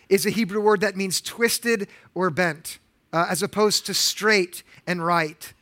is 0.10 0.26
a 0.26 0.30
Hebrew 0.30 0.62
word 0.62 0.82
that 0.82 0.96
means 0.96 1.22
twisted 1.22 1.88
or 2.16 2.30
bent 2.30 2.80
uh, 3.14 3.28
as 3.30 3.44
opposed 3.44 3.86
to 3.86 3.94
straight 3.94 4.64
and 4.88 5.06
right. 5.06 5.54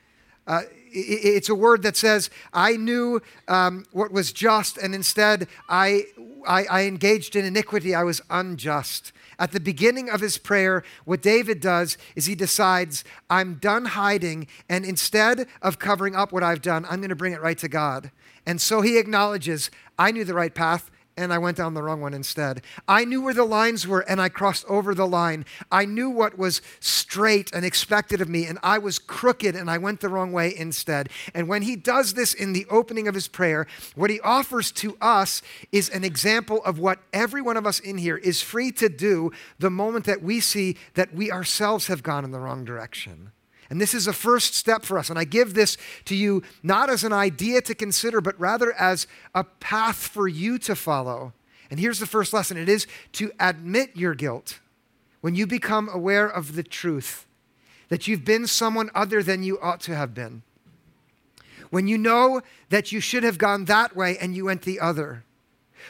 Uh, 0.48 0.62
it's 0.92 1.50
a 1.50 1.56
word 1.56 1.84
that 1.84 1.96
says, 1.96 2.30
I 2.52 2.76
knew 2.76 3.22
um, 3.48 3.86
what 3.92 4.12
was 4.12 4.32
just, 4.32 4.78
and 4.78 4.96
instead 4.96 5.48
I, 5.68 6.06
I, 6.48 6.66
I 6.66 6.82
engaged 6.86 7.36
in 7.36 7.46
iniquity. 7.46 7.94
I 7.94 8.04
was 8.04 8.22
unjust. 8.30 9.12
At 9.38 9.52
the 9.52 9.60
beginning 9.60 10.10
of 10.10 10.20
his 10.20 10.38
prayer, 10.38 10.84
what 11.06 11.22
David 11.22 11.62
does 11.62 11.98
is 12.16 12.26
he 12.26 12.36
decides, 12.36 13.04
I'm 13.30 13.56
done 13.56 13.86
hiding, 13.86 14.48
and 14.68 14.84
instead 14.84 15.48
of 15.62 15.80
covering 15.80 16.16
up 16.16 16.32
what 16.32 16.44
I've 16.44 16.62
done, 16.62 16.86
I'm 16.90 17.00
going 17.00 17.10
to 17.10 17.16
bring 17.16 17.34
it 17.34 17.42
right 17.42 17.58
to 17.60 17.70
God. 17.70 18.12
And 18.46 18.60
so 18.60 18.82
he 18.82 18.98
acknowledges, 18.98 19.70
I 19.98 20.12
knew 20.12 20.26
the 20.26 20.34
right 20.34 20.54
path 20.54 20.90
and 21.20 21.34
I 21.34 21.38
went 21.38 21.58
down 21.58 21.74
the 21.74 21.84
wrong 21.84 22.02
one 22.02 22.14
instead. 22.14 22.62
I 22.88 23.06
knew 23.06 23.22
where 23.22 23.34
the 23.34 23.44
lines 23.44 23.86
were 23.86 24.02
and 24.02 24.22
I 24.22 24.30
crossed 24.30 24.66
over 24.66 24.96
the 24.96 25.06
line. 25.06 25.46
I 25.72 25.86
knew 25.86 26.10
what 26.10 26.38
was 26.38 26.62
straight 26.80 27.52
and 27.54 27.66
expected 27.66 28.22
of 28.22 28.30
me 28.30 28.46
and 28.46 28.58
I 28.64 28.78
was 28.78 28.98
crooked 28.98 29.56
and 29.56 29.70
I 29.70 29.78
went 29.78 30.00
the 30.00 30.10
wrong 30.10 30.32
way 30.32 30.56
instead. 30.56 31.10
And 31.34 31.48
when 31.48 31.64
he 31.64 31.76
does 31.76 32.14
this 32.14 32.34
in 32.34 32.54
the 32.54 32.66
opening 32.70 33.08
of 33.08 33.16
his 33.16 33.28
prayer, 33.28 33.68
what 33.96 34.10
he 34.10 34.20
offers 34.22 34.72
to 34.74 34.98
us 35.02 35.42
is 35.72 35.90
an 35.90 36.04
example 36.04 36.64
of 36.64 36.80
what 36.80 37.00
every 37.14 37.42
one 37.42 37.58
of 37.58 37.68
us 37.68 37.80
in 37.80 37.98
here 37.98 38.18
is 38.18 38.42
free 38.42 38.72
to 38.74 38.90
do 38.90 39.32
the 39.60 39.70
moment 39.70 40.06
that 40.06 40.24
we 40.24 40.40
see 40.40 40.78
that 40.94 41.14
we 41.14 41.32
ourselves 41.32 41.88
have 41.88 42.02
gone 42.02 42.24
in 42.24 42.32
the 42.32 42.40
wrong 42.40 42.64
direction. 42.64 43.32
And 43.70 43.80
this 43.80 43.94
is 43.94 44.08
a 44.08 44.14
first 44.14 44.56
step 44.56 44.84
for 44.84 44.98
us. 44.98 45.10
And 45.10 45.20
I 45.20 45.24
give 45.24 45.54
this 45.54 45.78
to 46.06 46.16
you 46.16 46.42
not 46.64 46.90
as 46.90 47.04
an 47.04 47.14
idea 47.14 47.62
to 47.62 47.76
consider, 47.76 48.20
but 48.20 48.40
rather 48.40 48.74
as 48.74 49.06
a 49.36 49.44
path 49.44 49.98
for 49.98 50.28
you 50.28 50.58
to 50.60 50.76
follow. 50.76 51.34
And 51.70 51.80
here's 51.80 52.00
the 52.00 52.08
first 52.08 52.34
lesson 52.34 52.58
it 52.58 52.68
is 52.68 52.88
to 53.14 53.32
admit 53.40 53.96
your 53.96 54.16
guilt 54.16 54.60
when 55.22 55.36
you 55.36 55.46
become 55.46 55.90
aware 55.90 56.28
of 56.28 56.56
the 56.56 56.64
truth 56.64 57.28
that 57.90 58.08
you've 58.08 58.26
been 58.26 58.48
someone 58.48 58.90
other 58.96 59.22
than 59.22 59.44
you 59.44 59.60
ought 59.60 59.82
to 59.82 59.96
have 59.96 60.14
been. 60.14 60.44
When 61.70 61.88
you 61.88 61.98
know 61.98 62.42
that 62.70 62.92
you 62.92 63.00
should 63.00 63.24
have 63.24 63.38
gone 63.38 63.66
that 63.66 63.96
way 63.96 64.18
and 64.18 64.36
you 64.36 64.46
went 64.46 64.64
the 64.64 64.80
other. 64.80 65.24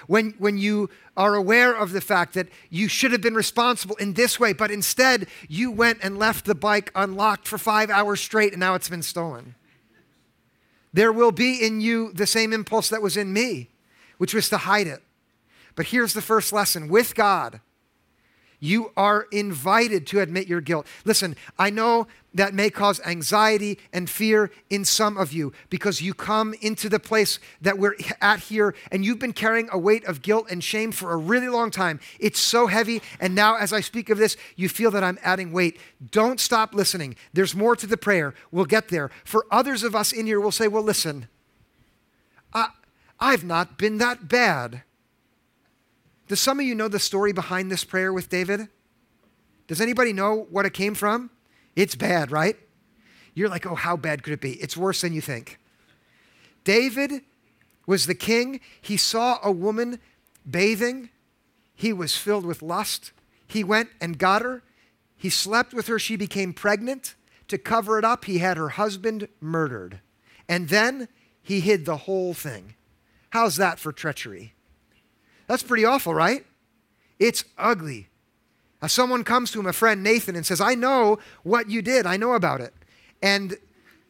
When, 0.07 0.33
when 0.37 0.57
you 0.57 0.89
are 1.17 1.35
aware 1.35 1.73
of 1.73 1.91
the 1.91 2.01
fact 2.01 2.33
that 2.33 2.47
you 2.69 2.87
should 2.87 3.11
have 3.11 3.21
been 3.21 3.35
responsible 3.35 3.95
in 3.97 4.13
this 4.13 4.39
way, 4.39 4.53
but 4.53 4.71
instead 4.71 5.27
you 5.47 5.71
went 5.71 5.99
and 6.01 6.17
left 6.17 6.45
the 6.45 6.55
bike 6.55 6.91
unlocked 6.95 7.47
for 7.47 7.57
five 7.57 7.89
hours 7.89 8.21
straight 8.21 8.53
and 8.53 8.59
now 8.59 8.75
it's 8.75 8.89
been 8.89 9.01
stolen. 9.01 9.55
There 10.93 11.11
will 11.11 11.31
be 11.31 11.63
in 11.65 11.81
you 11.81 12.11
the 12.13 12.27
same 12.27 12.53
impulse 12.53 12.89
that 12.89 13.01
was 13.01 13.17
in 13.17 13.31
me, 13.31 13.69
which 14.17 14.33
was 14.33 14.49
to 14.49 14.57
hide 14.57 14.87
it. 14.87 15.03
But 15.75 15.87
here's 15.87 16.13
the 16.13 16.21
first 16.21 16.51
lesson 16.51 16.89
with 16.89 17.15
God, 17.15 17.61
you 18.59 18.91
are 18.97 19.27
invited 19.31 20.05
to 20.07 20.19
admit 20.19 20.47
your 20.47 20.61
guilt. 20.61 20.85
Listen, 21.05 21.35
I 21.57 21.69
know 21.69 22.07
that 22.33 22.53
may 22.53 22.69
cause 22.69 22.99
anxiety 23.05 23.79
and 23.91 24.09
fear 24.09 24.51
in 24.69 24.85
some 24.85 25.17
of 25.17 25.33
you 25.33 25.51
because 25.69 26.01
you 26.01 26.13
come 26.13 26.53
into 26.61 26.89
the 26.89 26.99
place 26.99 27.39
that 27.61 27.77
we're 27.77 27.95
at 28.21 28.39
here 28.39 28.75
and 28.91 29.03
you've 29.03 29.19
been 29.19 29.33
carrying 29.33 29.69
a 29.71 29.77
weight 29.77 30.05
of 30.05 30.21
guilt 30.21 30.47
and 30.51 30.63
shame 30.63 30.91
for 30.91 31.11
a 31.11 31.17
really 31.17 31.49
long 31.49 31.71
time. 31.71 31.99
It's 32.19 32.39
so 32.39 32.67
heavy. 32.67 33.01
And 33.19 33.33
now, 33.33 33.55
as 33.55 33.73
I 33.73 33.81
speak 33.81 34.09
of 34.09 34.17
this, 34.17 34.37
you 34.55 34.69
feel 34.69 34.91
that 34.91 35.03
I'm 35.03 35.17
adding 35.23 35.51
weight. 35.51 35.79
Don't 36.11 36.39
stop 36.39 36.73
listening. 36.73 37.15
There's 37.33 37.55
more 37.55 37.75
to 37.75 37.87
the 37.87 37.97
prayer. 37.97 38.33
We'll 38.51 38.65
get 38.65 38.89
there. 38.89 39.09
For 39.23 39.45
others 39.49 39.83
of 39.83 39.95
us 39.95 40.11
in 40.11 40.25
here, 40.25 40.39
we'll 40.39 40.51
say, 40.51 40.67
well, 40.67 40.83
listen, 40.83 41.27
I, 42.53 42.69
I've 43.19 43.43
not 43.43 43.77
been 43.77 43.97
that 43.97 44.27
bad. 44.27 44.83
Does 46.29 46.39
some 46.39 46.59
of 46.59 46.65
you 46.65 46.75
know 46.75 46.87
the 46.87 46.99
story 46.99 47.33
behind 47.33 47.71
this 47.71 47.83
prayer 47.83 48.13
with 48.13 48.29
David? 48.29 48.69
Does 49.67 49.81
anybody 49.81 50.13
know 50.13 50.47
what 50.51 50.65
it 50.65 50.73
came 50.73 50.93
from? 50.93 51.31
It's 51.75 51.95
bad, 51.95 52.31
right? 52.31 52.55
You're 53.33 53.49
like, 53.49 53.65
oh, 53.65 53.73
how 53.73 53.97
bad 53.97 54.21
could 54.21 54.33
it 54.33 54.39
be? 54.39 54.53
It's 54.53 54.77
worse 54.77 55.01
than 55.01 55.11
you 55.11 55.21
think. 55.21 55.59
David 56.63 57.23
was 57.87 58.05
the 58.05 58.13
king. 58.13 58.61
He 58.79 58.95
saw 58.95 59.39
a 59.43 59.51
woman 59.51 59.99
bathing. 60.47 61.09
He 61.73 61.91
was 61.91 62.15
filled 62.15 62.45
with 62.45 62.61
lust. 62.61 63.11
He 63.47 63.63
went 63.63 63.89
and 63.99 64.19
got 64.19 64.43
her. 64.43 64.61
He 65.17 65.31
slept 65.31 65.73
with 65.73 65.87
her. 65.87 65.97
She 65.97 66.15
became 66.15 66.53
pregnant. 66.53 67.15
To 67.47 67.57
cover 67.57 67.97
it 67.97 68.05
up, 68.05 68.25
he 68.25 68.37
had 68.37 68.57
her 68.57 68.69
husband 68.69 69.29
murdered. 69.41 69.99
And 70.47 70.69
then 70.69 71.07
he 71.41 71.61
hid 71.61 71.85
the 71.85 71.97
whole 71.97 72.35
thing. 72.35 72.75
How's 73.31 73.55
that 73.55 73.79
for 73.79 73.91
treachery? 73.91 74.53
That's 75.49 75.63
pretty 75.63 75.83
awful, 75.83 76.13
right? 76.13 76.45
It's 77.17 77.43
ugly. 77.57 78.07
Now, 78.83 78.87
someone 78.87 79.23
comes 79.23 79.49
to 79.51 79.59
him, 79.59 79.65
a 79.65 79.73
friend, 79.73 80.03
Nathan, 80.03 80.35
and 80.35 80.45
says, 80.45 80.61
I 80.61 80.75
know 80.75 81.17
what 81.41 81.71
you 81.71 81.81
did. 81.81 82.05
I 82.05 82.17
know 82.17 82.33
about 82.33 82.61
it. 82.61 82.71
And 83.19 83.57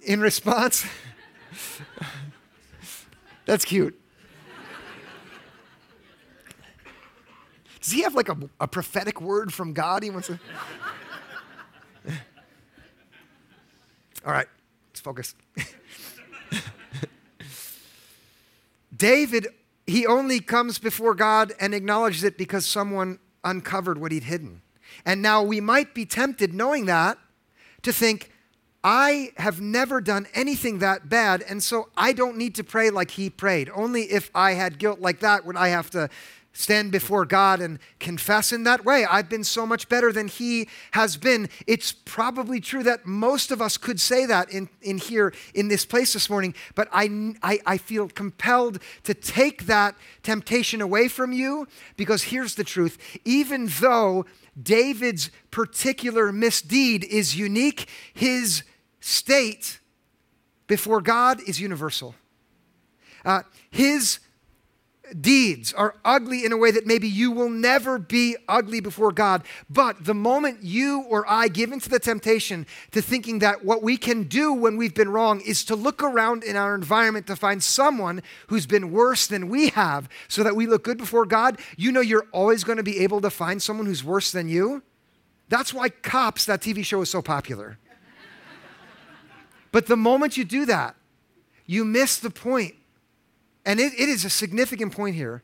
in 0.02 0.20
response, 0.30 0.86
that's 3.46 3.64
cute. 3.64 3.98
Does 7.80 7.94
he 7.94 8.02
have 8.02 8.16
like 8.16 8.28
a, 8.28 8.38
a 8.60 8.68
prophetic 8.68 9.22
word 9.22 9.54
from 9.54 9.72
God 9.72 10.04
he 10.04 10.10
wants 10.10 10.28
to? 10.28 10.38
All 14.26 14.34
right, 14.34 14.48
let's 14.90 15.00
focus. 15.00 15.36
David 18.94 19.48
he 19.90 20.06
only 20.06 20.40
comes 20.40 20.80
before 20.80 21.16
God 21.16 21.54
and 21.60 21.74
acknowledges 21.74 22.24
it 22.24 22.38
because 22.38 22.66
someone 22.66 23.20
uncovered 23.44 23.98
what 23.98 24.12
he'd 24.12 24.24
hidden. 24.24 24.62
And 25.06 25.22
now 25.22 25.44
we 25.44 25.62
might 25.62 25.94
be 25.94 26.06
tempted, 26.06 26.54
knowing 26.54 26.86
that, 26.86 27.18
to 27.84 27.94
think, 27.94 28.32
I 28.84 29.32
have 29.38 29.60
never 29.60 30.00
done 30.00 30.28
anything 30.34 30.80
that 30.80 31.10
bad, 31.10 31.42
and 31.42 31.62
so 31.62 31.90
I 31.98 32.14
don't 32.14 32.38
need 32.38 32.56
to 32.56 32.64
pray 32.64 32.90
like 32.90 33.12
he 33.12 33.30
prayed. 33.30 33.70
Only 33.74 34.04
if 34.04 34.32
I 34.34 34.54
had 34.54 34.80
guilt 34.80 35.02
like 35.02 35.20
that 35.20 35.46
would 35.46 35.58
I 35.58 35.70
have 35.70 35.90
to 35.92 36.10
stand 36.54 36.92
before 36.92 37.26
God 37.26 37.62
and 37.62 37.80
confess 38.00 38.52
in 38.52 38.64
that 38.64 38.84
way. 38.84 39.06
I've 39.06 39.30
been 39.30 39.44
so 39.44 39.66
much 39.66 39.88
better 39.88 40.12
than 40.12 40.28
he 40.28 40.68
has 40.92 41.16
been. 41.16 41.50
It's 41.68 41.92
probably 41.92 42.60
true 42.60 42.84
that 42.84 43.06
most 43.06 43.52
of 43.52 43.62
us 43.62 43.78
could 43.78 44.00
say 44.00 44.26
that 44.26 44.52
in, 44.52 44.70
in 44.82 44.98
here 44.98 45.34
in 45.54 45.68
this 45.68 45.86
place 45.86 46.14
this 46.14 46.30
morning, 46.30 46.54
but 46.76 46.88
I, 46.92 47.34
I, 47.44 47.60
I 47.66 47.78
feel 47.78 48.10
compelled 48.10 48.80
to 49.04 49.14
take 49.14 49.68
that 49.68 49.96
temptation 50.24 50.82
away 50.82 51.08
from 51.08 51.32
you 51.32 51.68
because 51.98 52.24
here's 52.24 52.56
the 52.56 52.64
truth. 52.64 52.98
Even 53.26 53.68
though 53.80 54.26
David's 54.62 55.32
particular 55.52 56.32
misdeed 56.32 57.06
is 57.06 57.38
unique, 57.38 57.88
his 58.14 58.64
state 59.00 59.80
before 60.68 61.02
God 61.02 61.42
is 61.48 61.60
universal. 61.60 62.16
Uh, 63.26 63.44
his 63.70 64.20
deeds 65.22 65.74
are 65.74 65.96
ugly 66.04 66.46
in 66.46 66.52
a 66.52 66.58
way 66.58 66.72
that 66.72 66.86
maybe 66.86 67.08
you 67.08 67.32
will 67.32 67.50
never 67.50 67.98
be 67.98 68.36
ugly 68.48 68.80
before 68.80 69.12
God. 69.12 69.44
But 69.70 70.06
the 70.06 70.14
moment 70.14 70.64
you 70.64 71.02
or 71.10 71.30
I 71.30 71.48
give 71.48 71.72
into 71.72 71.90
the 71.90 72.00
temptation 72.00 72.66
to 72.92 73.02
thinking 73.02 73.40
that 73.40 73.64
what 73.64 73.84
we 73.84 73.98
can 73.98 74.24
do 74.24 74.54
when 74.54 74.78
we've 74.78 74.94
been 74.94 75.10
wrong 75.10 75.42
is 75.42 75.64
to 75.66 75.76
look 75.76 76.04
around 76.04 76.44
in 76.44 76.56
our 76.56 76.76
environment 76.76 77.28
to 77.28 77.36
find 77.36 77.62
someone 77.62 78.22
who's 78.48 78.66
been 78.66 78.92
worse 78.92 79.28
than 79.28 79.50
we 79.50 79.70
have 79.70 80.10
so 80.28 80.44
that 80.44 80.56
we 80.56 80.68
look 80.68 80.84
good 80.84 80.98
before 80.98 81.26
God, 81.26 81.60
you 81.78 81.92
know 81.92 82.02
you're 82.02 82.28
always 82.32 82.64
going 82.64 82.78
to 82.78 82.84
be 82.84 83.00
able 83.00 83.22
to 83.22 83.30
find 83.30 83.62
someone 83.62 83.86
who's 83.86 84.04
worse 84.04 84.32
than 84.32 84.50
you. 84.50 84.84
That's 85.50 85.74
why 85.74 85.90
Cops, 85.90 86.46
that 86.46 86.62
TV 86.62 86.86
show, 86.86 87.02
is 87.02 87.10
so 87.10 87.22
popular. 87.22 87.80
but 89.72 89.88
the 89.88 89.98
moment 89.98 90.38
you 90.38 90.46
do 90.46 90.66
that, 90.66 90.96
you 91.66 91.84
miss 91.86 92.18
the 92.18 92.30
point 92.30 92.76
and 93.70 93.80
it, 93.80 93.94
it 93.94 94.10
is 94.10 94.26
a 94.26 94.32
significant 94.32 94.94
point 94.94 95.16
here 95.16 95.44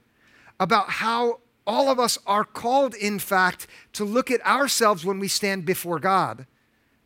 about 0.60 0.90
how 0.90 1.42
all 1.68 1.92
of 1.92 2.00
us 2.00 2.18
are 2.26 2.44
called, 2.44 2.96
in 2.96 3.20
fact, 3.20 3.68
to 3.94 4.04
look 4.04 4.32
at 4.32 4.44
ourselves 4.44 5.06
when 5.06 5.20
we 5.20 5.28
stand 5.28 5.64
before 5.64 6.00
God. 6.00 6.48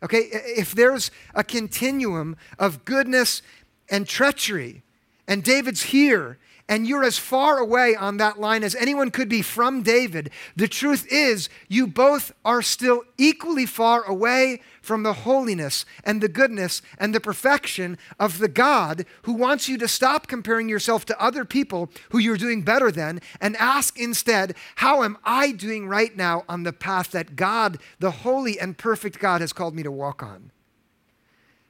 Okay, 0.02 0.30
if 0.32 0.74
there's 0.74 1.12
a 1.36 1.44
continuum 1.44 2.38
of 2.58 2.86
goodness 2.86 3.42
and 3.90 4.08
treachery, 4.08 4.82
and 5.28 5.44
David's 5.44 5.84
here, 5.84 6.39
and 6.70 6.88
you're 6.88 7.04
as 7.04 7.18
far 7.18 7.58
away 7.58 7.96
on 7.96 8.18
that 8.18 8.40
line 8.40 8.64
as 8.64 8.76
anyone 8.76 9.10
could 9.10 9.28
be 9.28 9.42
from 9.42 9.82
David, 9.82 10.30
the 10.56 10.68
truth 10.68 11.06
is 11.12 11.50
you 11.68 11.88
both 11.88 12.32
are 12.46 12.62
still 12.62 13.04
equally 13.18 13.66
far 13.66 14.04
away 14.04 14.62
from 14.82 15.04
the 15.04 15.14
holiness 15.14 15.84
and 16.04 16.22
the 16.22 16.30
goodness 16.30 16.82
and 17.00 17.14
the 17.14 17.20
perfection 17.20 17.98
of 18.20 18.38
the 18.38 18.48
God 18.48 19.06
who 19.24 19.34
wants 19.34 19.68
you 19.68 19.78
to 19.80 19.88
stop 19.88 20.28
comparing 20.28 20.70
yourself 20.70 21.06
to 21.06 21.22
other 21.22 21.44
people 21.44 21.90
who 22.12 22.20
you're 22.20 22.38
doing 22.38 22.62
better 22.62 22.92
than 22.92 23.20
and 23.42 23.58
ask 23.58 24.00
instead, 24.00 24.56
How 24.76 25.04
am 25.04 25.18
I 25.26 25.52
doing 25.52 25.88
right 25.88 26.16
now 26.16 26.46
on 26.48 26.64
the 26.64 26.74
path 26.74 27.12
that 27.12 27.36
God, 27.36 27.80
the 28.00 28.12
holy 28.12 28.60
and 28.60 28.78
perfect 28.78 29.20
God, 29.20 29.42
has 29.42 29.54
called 29.54 29.76
me 29.76 29.84
to 29.84 29.92
walk 29.92 30.22
on? 30.22 30.52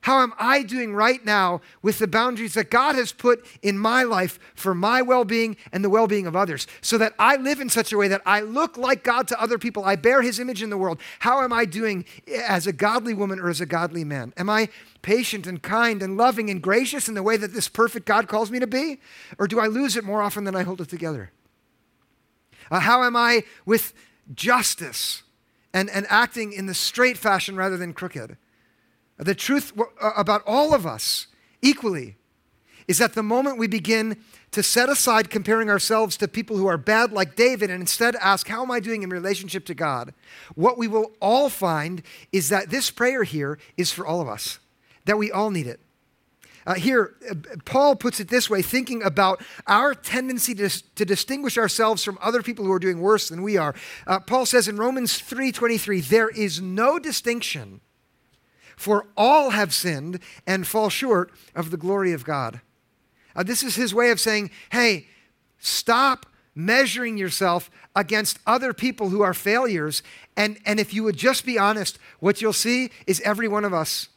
How 0.01 0.21
am 0.21 0.33
I 0.39 0.63
doing 0.63 0.93
right 0.93 1.23
now 1.25 1.59
with 1.81 1.99
the 1.99 2.07
boundaries 2.07 2.53
that 2.53 2.71
God 2.71 2.95
has 2.95 3.11
put 3.11 3.45
in 3.61 3.77
my 3.77 4.03
life 4.03 4.39
for 4.55 4.73
my 4.73 5.01
well 5.01 5.25
being 5.25 5.57
and 5.73 5.83
the 5.83 5.89
well 5.89 6.07
being 6.07 6.25
of 6.25 6.37
others? 6.37 6.67
So 6.81 6.97
that 6.99 7.13
I 7.19 7.35
live 7.35 7.59
in 7.59 7.69
such 7.69 7.91
a 7.91 7.97
way 7.97 8.07
that 8.07 8.21
I 8.25 8.39
look 8.39 8.77
like 8.77 9.03
God 9.03 9.27
to 9.27 9.41
other 9.41 9.57
people. 9.57 9.83
I 9.83 9.97
bear 9.97 10.21
his 10.21 10.39
image 10.39 10.63
in 10.63 10.69
the 10.69 10.77
world. 10.77 11.01
How 11.19 11.41
am 11.41 11.51
I 11.51 11.65
doing 11.65 12.05
as 12.27 12.65
a 12.65 12.71
godly 12.71 13.13
woman 13.13 13.39
or 13.39 13.49
as 13.49 13.59
a 13.59 13.65
godly 13.65 14.05
man? 14.05 14.33
Am 14.37 14.49
I 14.49 14.69
patient 15.01 15.45
and 15.45 15.61
kind 15.61 16.01
and 16.01 16.15
loving 16.15 16.49
and 16.49 16.61
gracious 16.61 17.09
in 17.09 17.13
the 17.13 17.23
way 17.23 17.35
that 17.35 17.53
this 17.53 17.67
perfect 17.67 18.05
God 18.05 18.29
calls 18.29 18.49
me 18.51 18.59
to 18.59 18.67
be? 18.67 19.01
Or 19.37 19.47
do 19.47 19.59
I 19.59 19.67
lose 19.67 19.97
it 19.97 20.05
more 20.05 20.21
often 20.21 20.45
than 20.45 20.55
I 20.55 20.63
hold 20.63 20.79
it 20.79 20.87
together? 20.87 21.31
Uh, 22.71 22.79
how 22.79 23.03
am 23.03 23.17
I 23.17 23.43
with 23.65 23.93
justice 24.33 25.23
and, 25.73 25.89
and 25.89 26.05
acting 26.09 26.53
in 26.53 26.67
the 26.67 26.73
straight 26.73 27.17
fashion 27.17 27.57
rather 27.57 27.75
than 27.75 27.93
crooked? 27.93 28.37
The 29.19 29.35
truth 29.35 29.73
uh, 29.77 30.11
about 30.15 30.43
all 30.47 30.73
of 30.73 30.87
us 30.87 31.27
equally 31.61 32.15
is 32.87 32.97
that 32.97 33.13
the 33.13 33.21
moment 33.21 33.59
we 33.59 33.67
begin 33.67 34.17
to 34.51 34.63
set 34.63 34.89
aside 34.89 35.29
comparing 35.29 35.69
ourselves 35.69 36.17
to 36.17 36.27
people 36.27 36.57
who 36.57 36.65
are 36.67 36.77
bad 36.77 37.11
like 37.11 37.35
David 37.35 37.69
and 37.69 37.81
instead 37.81 38.15
ask, 38.15 38.47
How 38.47 38.63
am 38.63 38.71
I 38.71 38.79
doing 38.79 39.03
in 39.03 39.09
relationship 39.09 39.65
to 39.65 39.75
God? 39.75 40.13
What 40.55 40.77
we 40.77 40.87
will 40.87 41.11
all 41.21 41.49
find 41.49 42.01
is 42.31 42.49
that 42.49 42.69
this 42.69 42.89
prayer 42.89 43.23
here 43.23 43.59
is 43.77 43.91
for 43.91 44.07
all 44.07 44.21
of 44.21 44.29
us, 44.29 44.57
that 45.05 45.17
we 45.17 45.31
all 45.31 45.51
need 45.51 45.67
it. 45.67 45.81
Uh, 46.65 46.75
here, 46.75 47.15
uh, 47.29 47.35
Paul 47.65 47.95
puts 47.95 48.19
it 48.19 48.29
this 48.29 48.49
way, 48.49 48.61
thinking 48.61 49.03
about 49.03 49.41
our 49.67 49.93
tendency 49.93 50.55
to, 50.55 50.69
to 50.95 51.05
distinguish 51.05 51.57
ourselves 51.57 52.03
from 52.03 52.17
other 52.21 52.41
people 52.41 52.63
who 52.63 52.71
are 52.71 52.79
doing 52.79 53.01
worse 53.01 53.29
than 53.29 53.43
we 53.43 53.57
are. 53.57 53.75
Uh, 54.07 54.19
Paul 54.19 54.45
says 54.45 54.67
in 54.67 54.77
Romans 54.77 55.19
3:23, 55.19 56.07
there 56.07 56.29
is 56.29 56.61
no 56.61 56.99
distinction 56.99 57.81
for 58.79 59.07
all 59.17 59.49
have 59.49 59.73
sinned 59.73 60.19
and 60.47 60.65
fall 60.65 60.89
short 60.89 61.31
of 61.53 61.69
the 61.69 61.75
glory 61.75 62.13
of 62.13 62.23
God. 62.23 62.61
Uh, 63.35 63.43
this 63.43 63.61
is 63.61 63.75
his 63.75 63.93
way 63.93 64.09
of 64.09 64.21
saying, 64.21 64.49
hey, 64.71 65.05
stop 65.57 66.25
measuring 66.55 67.17
yourself 67.17 67.69
against 67.93 68.39
other 68.47 68.73
people 68.73 69.09
who 69.09 69.21
are 69.21 69.33
failures. 69.33 70.01
And, 70.37 70.59
and 70.65 70.79
if 70.79 70.93
you 70.93 71.03
would 71.03 71.17
just 71.17 71.45
be 71.45 71.59
honest, 71.59 71.99
what 72.21 72.41
you'll 72.41 72.53
see 72.53 72.89
is 73.05 73.19
every 73.21 73.49
one 73.49 73.65
of 73.65 73.73
us 73.73 74.07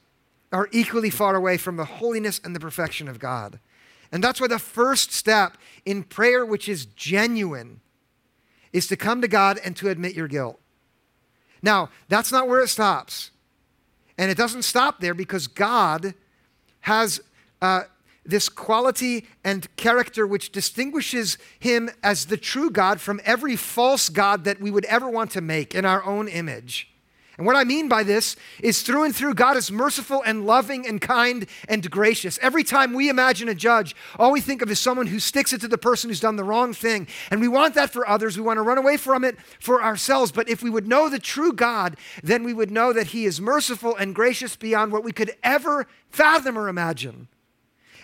are 0.52 0.69
equally 0.71 1.11
far 1.11 1.35
away 1.35 1.57
from 1.57 1.76
the 1.76 1.85
holiness 1.85 2.40
and 2.45 2.54
the 2.54 2.61
perfection 2.61 3.09
of 3.09 3.19
God. 3.19 3.59
And 4.12 4.23
that's 4.23 4.40
why 4.40 4.47
the 4.47 4.61
first 4.61 5.11
step 5.11 5.57
in 5.85 6.04
prayer, 6.04 6.47
which 6.47 6.69
is 6.69 6.87
genuine, 6.87 7.81
is 8.73 8.87
to 8.87 8.97
come 8.97 9.23
to 9.23 9.28
God 9.28 9.59
and 9.64 9.75
to 9.78 9.88
admit 9.88 10.14
your 10.14 10.28
guilt. 10.28 10.61
Now, 11.62 11.90
that's 12.09 12.31
not 12.31 12.47
where 12.47 12.61
it 12.61 12.69
stops. 12.69 13.31
And 14.19 14.31
it 14.31 14.37
doesn't 14.37 14.62
stop 14.62 15.00
there 15.00 15.14
because 15.14 15.47
God 15.47 16.14
has 16.81 17.21
uh, 17.61 17.83
this 18.25 18.49
quality 18.49 19.26
and 19.42 19.75
character 19.76 20.26
which 20.26 20.52
distinguishes 20.52 21.38
him 21.59 21.90
as 22.02 22.26
the 22.26 22.37
true 22.37 22.71
God 22.71 23.00
from 23.00 23.21
every 23.25 23.57
false 23.57 24.09
God 24.09 24.45
that 24.45 24.61
we 24.61 24.71
would 24.71 24.85
ever 24.85 25.09
want 25.09 25.31
to 25.33 25.40
make 25.40 25.75
in 25.75 25.85
our 25.85 26.04
own 26.04 26.28
image. 26.28 26.91
And 27.38 27.46
what 27.46 27.56
I 27.56 27.64
mean 27.64 27.88
by 27.88 28.02
this 28.02 28.36
is 28.62 28.82
through 28.82 29.04
and 29.04 29.16
through, 29.16 29.34
God 29.34 29.56
is 29.56 29.72
merciful 29.72 30.22
and 30.24 30.46
loving 30.46 30.86
and 30.86 31.00
kind 31.00 31.46
and 31.66 31.90
gracious. 31.90 32.38
Every 32.42 32.62
time 32.62 32.92
we 32.92 33.08
imagine 33.08 33.48
a 33.48 33.54
judge, 33.54 33.96
all 34.18 34.32
we 34.32 34.42
think 34.42 34.60
of 34.60 34.70
is 34.70 34.78
someone 34.78 35.06
who 35.06 35.18
sticks 35.18 35.52
it 35.52 35.60
to 35.62 35.68
the 35.68 35.78
person 35.78 36.10
who's 36.10 36.20
done 36.20 36.36
the 36.36 36.44
wrong 36.44 36.74
thing. 36.74 37.08
And 37.30 37.40
we 37.40 37.48
want 37.48 37.74
that 37.74 37.90
for 37.90 38.06
others. 38.06 38.36
We 38.36 38.42
want 38.42 38.58
to 38.58 38.62
run 38.62 38.78
away 38.78 38.98
from 38.98 39.24
it 39.24 39.40
for 39.60 39.82
ourselves. 39.82 40.30
But 40.30 40.48
if 40.48 40.62
we 40.62 40.70
would 40.70 40.86
know 40.86 41.08
the 41.08 41.18
true 41.18 41.52
God, 41.52 41.96
then 42.22 42.44
we 42.44 42.52
would 42.52 42.70
know 42.70 42.92
that 42.92 43.08
He 43.08 43.24
is 43.24 43.40
merciful 43.40 43.96
and 43.96 44.14
gracious 44.14 44.54
beyond 44.54 44.92
what 44.92 45.04
we 45.04 45.12
could 45.12 45.34
ever 45.42 45.86
fathom 46.10 46.58
or 46.58 46.68
imagine. 46.68 47.28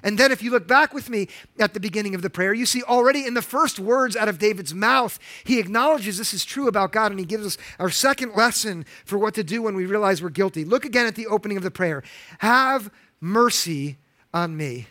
And 0.02 0.18
then, 0.18 0.30
if 0.32 0.42
you 0.42 0.50
look 0.50 0.66
back 0.66 0.94
with 0.94 1.10
me 1.10 1.28
at 1.58 1.74
the 1.74 1.80
beginning 1.80 2.14
of 2.14 2.22
the 2.22 2.30
prayer, 2.30 2.54
you 2.54 2.66
see 2.66 2.82
already 2.82 3.26
in 3.26 3.34
the 3.34 3.42
first 3.42 3.78
words 3.78 4.16
out 4.16 4.28
of 4.28 4.38
David's 4.38 4.74
mouth, 4.74 5.18
he 5.44 5.58
acknowledges 5.58 6.18
this 6.18 6.34
is 6.34 6.44
true 6.44 6.68
about 6.68 6.92
God 6.92 7.10
and 7.10 7.18
he 7.18 7.26
gives 7.26 7.46
us 7.46 7.58
our 7.78 7.90
second 7.90 8.34
lesson 8.34 8.84
for 9.04 9.18
what 9.18 9.34
to 9.34 9.44
do 9.44 9.62
when 9.62 9.74
we 9.74 9.86
realize 9.86 10.22
we're 10.22 10.28
guilty. 10.30 10.64
Look 10.64 10.84
again 10.84 11.06
at 11.06 11.14
the 11.14 11.26
opening 11.26 11.56
of 11.56 11.62
the 11.62 11.70
prayer 11.70 12.02
Have 12.38 12.90
mercy 13.20 13.98
on 14.32 14.56
me. 14.56 14.86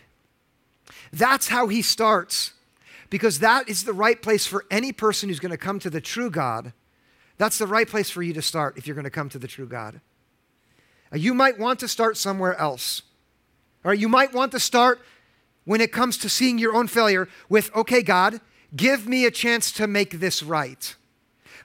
That's 1.12 1.48
how 1.48 1.68
he 1.68 1.82
starts, 1.82 2.52
because 3.10 3.38
that 3.38 3.68
is 3.68 3.84
the 3.84 3.92
right 3.92 4.20
place 4.20 4.46
for 4.46 4.64
any 4.70 4.92
person 4.92 5.28
who's 5.28 5.40
going 5.40 5.50
to 5.50 5.56
come 5.56 5.78
to 5.80 5.90
the 5.90 6.00
true 6.00 6.30
God. 6.30 6.72
That's 7.38 7.58
the 7.58 7.66
right 7.66 7.88
place 7.88 8.10
for 8.10 8.22
you 8.22 8.32
to 8.34 8.42
start 8.42 8.76
if 8.76 8.86
you're 8.86 8.96
going 8.96 9.04
to 9.04 9.10
come 9.10 9.28
to 9.30 9.38
the 9.38 9.48
true 9.48 9.66
God. 9.66 10.00
You 11.12 11.32
might 11.32 11.58
want 11.58 11.80
to 11.80 11.88
start 11.88 12.16
somewhere 12.16 12.56
else. 12.56 13.02
Or 13.84 13.94
you 13.94 14.08
might 14.08 14.32
want 14.32 14.52
to 14.52 14.60
start 14.60 15.00
when 15.64 15.80
it 15.80 15.92
comes 15.92 16.18
to 16.18 16.28
seeing 16.28 16.58
your 16.58 16.74
own 16.74 16.88
failure 16.88 17.28
with, 17.48 17.74
okay, 17.74 18.02
God, 18.02 18.40
give 18.74 19.06
me 19.06 19.24
a 19.24 19.30
chance 19.30 19.70
to 19.72 19.86
make 19.86 20.20
this 20.20 20.42
right. 20.42 20.94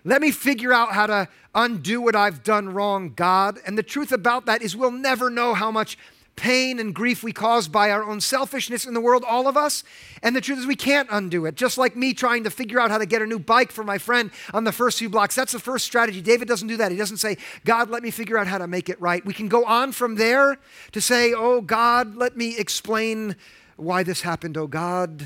Let 0.03 0.21
me 0.21 0.31
figure 0.31 0.73
out 0.73 0.91
how 0.91 1.07
to 1.07 1.29
undo 1.55 2.01
what 2.01 2.15
I've 2.15 2.43
done 2.43 2.69
wrong, 2.69 3.13
God. 3.15 3.59
And 3.65 3.77
the 3.77 3.83
truth 3.83 4.11
about 4.11 4.45
that 4.45 4.61
is 4.61 4.75
we'll 4.75 4.91
never 4.91 5.29
know 5.29 5.53
how 5.53 5.71
much 5.71 5.97
pain 6.35 6.79
and 6.79 6.95
grief 6.95 7.23
we 7.23 7.31
cause 7.31 7.67
by 7.67 7.91
our 7.91 8.03
own 8.03 8.19
selfishness 8.19 8.85
in 8.85 8.93
the 8.93 9.01
world, 9.01 9.23
all 9.27 9.47
of 9.47 9.55
us. 9.55 9.83
And 10.21 10.35
the 10.35 10.41
truth 10.41 10.59
is, 10.59 10.65
we 10.65 10.75
can't 10.75 11.07
undo 11.11 11.45
it. 11.45 11.55
Just 11.55 11.77
like 11.77 11.95
me 11.95 12.13
trying 12.13 12.43
to 12.43 12.49
figure 12.49 12.79
out 12.79 12.91
how 12.91 12.97
to 12.97 13.05
get 13.05 13.21
a 13.21 13.25
new 13.25 13.39
bike 13.39 13.71
for 13.71 13.83
my 13.83 13.97
friend 13.97 14.31
on 14.53 14.63
the 14.63 14.71
first 14.71 14.99
few 14.99 15.09
blocks. 15.09 15.35
That's 15.35 15.51
the 15.51 15.59
first 15.59 15.85
strategy. 15.85 16.21
David 16.21 16.47
doesn't 16.47 16.67
do 16.67 16.77
that. 16.77 16.91
He 16.91 16.97
doesn't 16.97 17.17
say, 17.17 17.37
God, 17.65 17.89
let 17.89 18.03
me 18.03 18.11
figure 18.11 18.37
out 18.37 18.47
how 18.47 18.57
to 18.57 18.67
make 18.67 18.89
it 18.89 18.99
right. 18.99 19.23
We 19.25 19.33
can 19.33 19.47
go 19.47 19.63
on 19.65 19.91
from 19.91 20.15
there 20.15 20.57
to 20.91 21.01
say, 21.01 21.33
Oh, 21.33 21.61
God, 21.61 22.15
let 22.15 22.35
me 22.35 22.57
explain 22.57 23.35
why 23.75 24.03
this 24.03 24.21
happened, 24.21 24.57
oh, 24.57 24.67
God, 24.67 25.25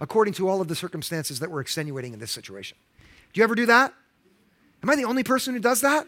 according 0.00 0.34
to 0.34 0.48
all 0.48 0.60
of 0.60 0.68
the 0.68 0.74
circumstances 0.74 1.40
that 1.40 1.50
were 1.50 1.60
extenuating 1.60 2.12
in 2.12 2.18
this 2.18 2.30
situation. 2.30 2.76
Do 3.32 3.40
you 3.40 3.44
ever 3.44 3.54
do 3.54 3.66
that? 3.66 3.94
Am 4.82 4.90
I 4.90 4.96
the 4.96 5.04
only 5.04 5.24
person 5.24 5.54
who 5.54 5.60
does 5.60 5.80
that? 5.80 6.06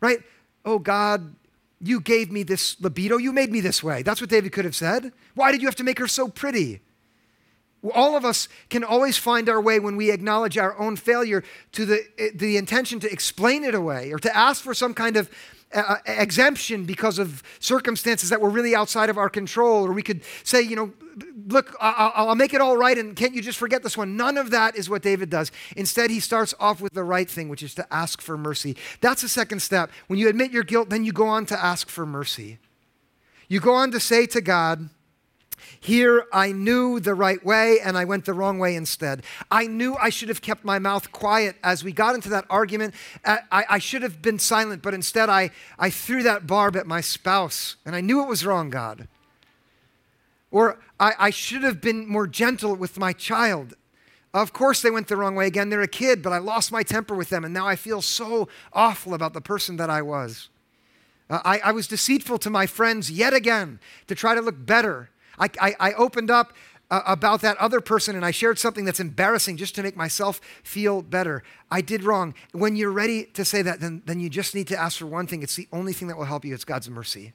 right? 0.00 0.18
Oh, 0.64 0.78
God, 0.78 1.34
you 1.80 2.00
gave 2.00 2.32
me 2.32 2.42
this 2.42 2.80
libido. 2.80 3.18
You 3.18 3.32
made 3.32 3.50
me 3.50 3.60
this 3.60 3.82
way. 3.82 4.02
That's 4.02 4.20
what 4.20 4.30
David 4.30 4.52
could 4.52 4.64
have 4.64 4.74
said. 4.74 5.12
Why 5.34 5.52
did 5.52 5.60
you 5.60 5.68
have 5.68 5.76
to 5.76 5.84
make 5.84 5.98
her 5.98 6.08
so 6.08 6.28
pretty? 6.28 6.80
All 7.94 8.16
of 8.16 8.24
us 8.24 8.48
can 8.70 8.82
always 8.82 9.16
find 9.16 9.48
our 9.48 9.60
way 9.60 9.78
when 9.78 9.96
we 9.96 10.10
acknowledge 10.10 10.58
our 10.58 10.78
own 10.78 10.96
failure 10.96 11.44
to 11.72 11.84
the, 11.84 12.04
eh, 12.18 12.30
the 12.34 12.56
intention 12.56 12.98
to 13.00 13.12
explain 13.12 13.62
it 13.62 13.74
away 13.74 14.12
or 14.12 14.18
to 14.18 14.34
ask 14.36 14.62
for 14.62 14.74
some 14.74 14.94
kind 14.94 15.16
of 15.16 15.30
uh, 15.76 15.96
exemption 16.06 16.84
because 16.84 17.18
of 17.18 17.42
circumstances 17.60 18.30
that 18.30 18.40
were 18.40 18.50
really 18.50 18.74
outside 18.74 19.10
of 19.10 19.18
our 19.18 19.28
control. 19.28 19.86
Or 19.86 19.92
we 19.92 20.02
could 20.02 20.22
say, 20.42 20.62
you 20.62 20.76
know, 20.76 20.92
look, 21.46 21.76
I'll, 21.80 22.28
I'll 22.28 22.34
make 22.34 22.54
it 22.54 22.60
all 22.60 22.76
right, 22.76 22.96
and 22.96 23.14
can't 23.14 23.34
you 23.34 23.42
just 23.42 23.58
forget 23.58 23.82
this 23.82 23.96
one? 23.96 24.16
None 24.16 24.36
of 24.36 24.50
that 24.50 24.76
is 24.76 24.90
what 24.90 25.02
David 25.02 25.30
does. 25.30 25.52
Instead, 25.76 26.10
he 26.10 26.20
starts 26.20 26.54
off 26.58 26.80
with 26.80 26.94
the 26.94 27.04
right 27.04 27.28
thing, 27.28 27.48
which 27.48 27.62
is 27.62 27.74
to 27.74 27.86
ask 27.92 28.20
for 28.20 28.36
mercy. 28.36 28.76
That's 29.00 29.22
the 29.22 29.28
second 29.28 29.60
step. 29.60 29.90
When 30.08 30.18
you 30.18 30.28
admit 30.28 30.50
your 30.50 30.64
guilt, 30.64 30.90
then 30.90 31.04
you 31.04 31.12
go 31.12 31.26
on 31.26 31.46
to 31.46 31.64
ask 31.64 31.88
for 31.88 32.06
mercy. 32.06 32.58
You 33.48 33.60
go 33.60 33.74
on 33.74 33.92
to 33.92 34.00
say 34.00 34.26
to 34.26 34.40
God, 34.40 34.88
here 35.86 36.26
I 36.32 36.50
knew 36.50 36.98
the 36.98 37.14
right 37.14 37.44
way 37.44 37.78
and 37.80 37.96
I 37.96 38.04
went 38.04 38.24
the 38.24 38.32
wrong 38.32 38.58
way 38.58 38.74
instead. 38.74 39.22
I 39.50 39.66
knew 39.66 39.94
I 39.94 40.10
should 40.10 40.28
have 40.28 40.42
kept 40.42 40.64
my 40.64 40.78
mouth 40.80 41.12
quiet 41.12 41.56
as 41.62 41.84
we 41.84 41.92
got 41.92 42.14
into 42.14 42.28
that 42.30 42.44
argument. 42.50 42.94
I, 43.24 43.40
I, 43.50 43.78
should 43.78 44.02
have 44.02 44.20
been 44.20 44.40
silent, 44.40 44.82
but 44.82 44.94
instead 44.94 45.28
I, 45.28 45.50
I 45.78 45.90
threw 45.90 46.24
that 46.24 46.46
barb 46.46 46.76
at 46.76 46.88
my 46.88 47.00
spouse 47.00 47.76
and 47.86 47.94
I 47.94 48.00
knew 48.00 48.20
it 48.20 48.28
was 48.28 48.44
wrong, 48.44 48.68
God. 48.68 49.06
Or 50.50 50.80
I, 50.98 51.12
I 51.18 51.30
should 51.30 51.62
have 51.62 51.80
been 51.80 52.08
more 52.08 52.26
gentle 52.26 52.74
with 52.74 52.98
my 52.98 53.12
child. 53.12 53.74
Of 54.34 54.52
course, 54.52 54.82
they 54.82 54.90
went 54.90 55.08
the 55.08 55.16
wrong 55.16 55.34
way 55.34 55.46
again. 55.46 55.70
They're 55.70 55.82
a 55.82 55.88
kid, 55.88 56.20
but 56.20 56.32
I 56.32 56.38
lost 56.38 56.72
my 56.72 56.82
temper 56.82 57.14
with 57.14 57.30
them, 57.30 57.44
and 57.44 57.54
now 57.54 57.66
I 57.66 57.76
feel 57.76 58.02
so 58.02 58.48
awful 58.72 59.14
about 59.14 59.34
the 59.34 59.40
person 59.40 59.76
that 59.76 59.88
I 59.88 60.02
was. 60.02 60.48
Uh, 61.30 61.40
I, 61.44 61.58
I, 61.58 61.72
was 61.72 61.88
deceitful 61.88 62.38
to 62.38 62.50
my 62.50 62.66
friends 62.66 63.10
yet 63.10 63.34
again 63.34 63.80
to 64.06 64.14
try 64.14 64.34
to 64.34 64.40
look 64.40 64.64
better. 64.64 65.10
I, 65.38 65.48
I, 65.60 65.74
I 65.78 65.92
opened 65.94 66.30
up 66.30 66.52
uh, 66.90 67.02
about 67.06 67.40
that 67.40 67.56
other 67.58 67.80
person 67.80 68.14
and 68.14 68.24
I 68.24 68.30
shared 68.30 68.58
something 68.58 68.84
that's 68.84 69.00
embarrassing 69.00 69.56
just 69.56 69.74
to 69.74 69.82
make 69.82 69.96
myself 69.96 70.40
feel 70.62 71.02
better. 71.02 71.42
I 71.70 71.80
did 71.80 72.04
wrong. 72.04 72.34
When 72.52 72.76
you're 72.76 72.92
ready 72.92 73.24
to 73.34 73.44
say 73.44 73.62
that, 73.62 73.80
then, 73.80 74.02
then 74.06 74.20
you 74.20 74.30
just 74.30 74.54
need 74.54 74.68
to 74.68 74.76
ask 74.76 74.98
for 74.98 75.06
one 75.06 75.26
thing. 75.26 75.42
It's 75.42 75.56
the 75.56 75.68
only 75.72 75.92
thing 75.92 76.08
that 76.08 76.16
will 76.16 76.24
help 76.24 76.44
you 76.44 76.54
it's 76.54 76.64
God's 76.64 76.88
mercy. 76.88 77.32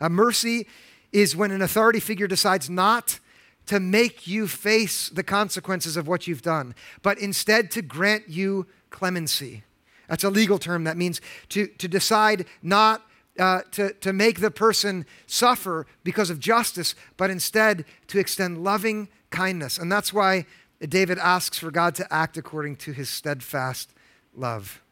A 0.00 0.08
mercy 0.08 0.66
is 1.12 1.36
when 1.36 1.50
an 1.50 1.62
authority 1.62 2.00
figure 2.00 2.26
decides 2.26 2.68
not 2.68 3.20
to 3.66 3.80
make 3.80 4.26
you 4.26 4.46
face 4.46 5.08
the 5.08 5.22
consequences 5.22 5.96
of 5.96 6.06
what 6.06 6.26
you've 6.26 6.42
done, 6.42 6.74
but 7.02 7.18
instead 7.18 7.70
to 7.72 7.82
grant 7.82 8.28
you 8.28 8.66
clemency. 8.90 9.64
That's 10.08 10.24
a 10.24 10.30
legal 10.30 10.58
term 10.58 10.84
that 10.84 10.96
means 10.96 11.20
to, 11.50 11.66
to 11.66 11.88
decide 11.88 12.46
not 12.62 13.02
uh, 13.38 13.62
to, 13.72 13.92
to 13.94 14.12
make 14.12 14.40
the 14.40 14.50
person 14.50 15.06
suffer 15.26 15.86
because 16.04 16.30
of 16.30 16.40
justice, 16.40 16.94
but 17.16 17.30
instead 17.30 17.84
to 18.08 18.18
extend 18.18 18.62
loving 18.62 19.08
kindness. 19.30 19.78
And 19.78 19.90
that's 19.90 20.12
why 20.12 20.46
David 20.80 21.18
asks 21.18 21.58
for 21.58 21.70
God 21.70 21.94
to 21.96 22.12
act 22.12 22.36
according 22.36 22.76
to 22.76 22.92
his 22.92 23.08
steadfast 23.08 23.92
love. 24.34 24.82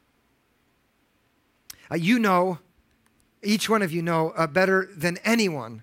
Uh, 1.91 1.97
you 1.97 2.19
know, 2.19 2.59
each 3.43 3.69
one 3.69 3.83
of 3.83 3.93
you 3.93 4.03
know 4.03 4.31
uh, 4.31 4.47
better 4.47 4.89
than 4.97 5.19
anyone 5.25 5.83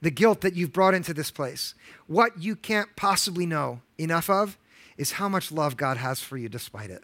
the 0.00 0.10
guilt 0.10 0.42
that 0.42 0.54
you've 0.54 0.72
brought 0.72 0.92
into 0.92 1.14
this 1.14 1.30
place. 1.30 1.74
What 2.06 2.42
you 2.42 2.56
can't 2.56 2.94
possibly 2.94 3.46
know 3.46 3.80
enough 3.96 4.28
of 4.28 4.58
is 4.98 5.12
how 5.12 5.30
much 5.30 5.50
love 5.50 5.78
God 5.78 5.96
has 5.96 6.20
for 6.20 6.36
you 6.36 6.48
despite 6.48 6.90
it. 6.90 7.02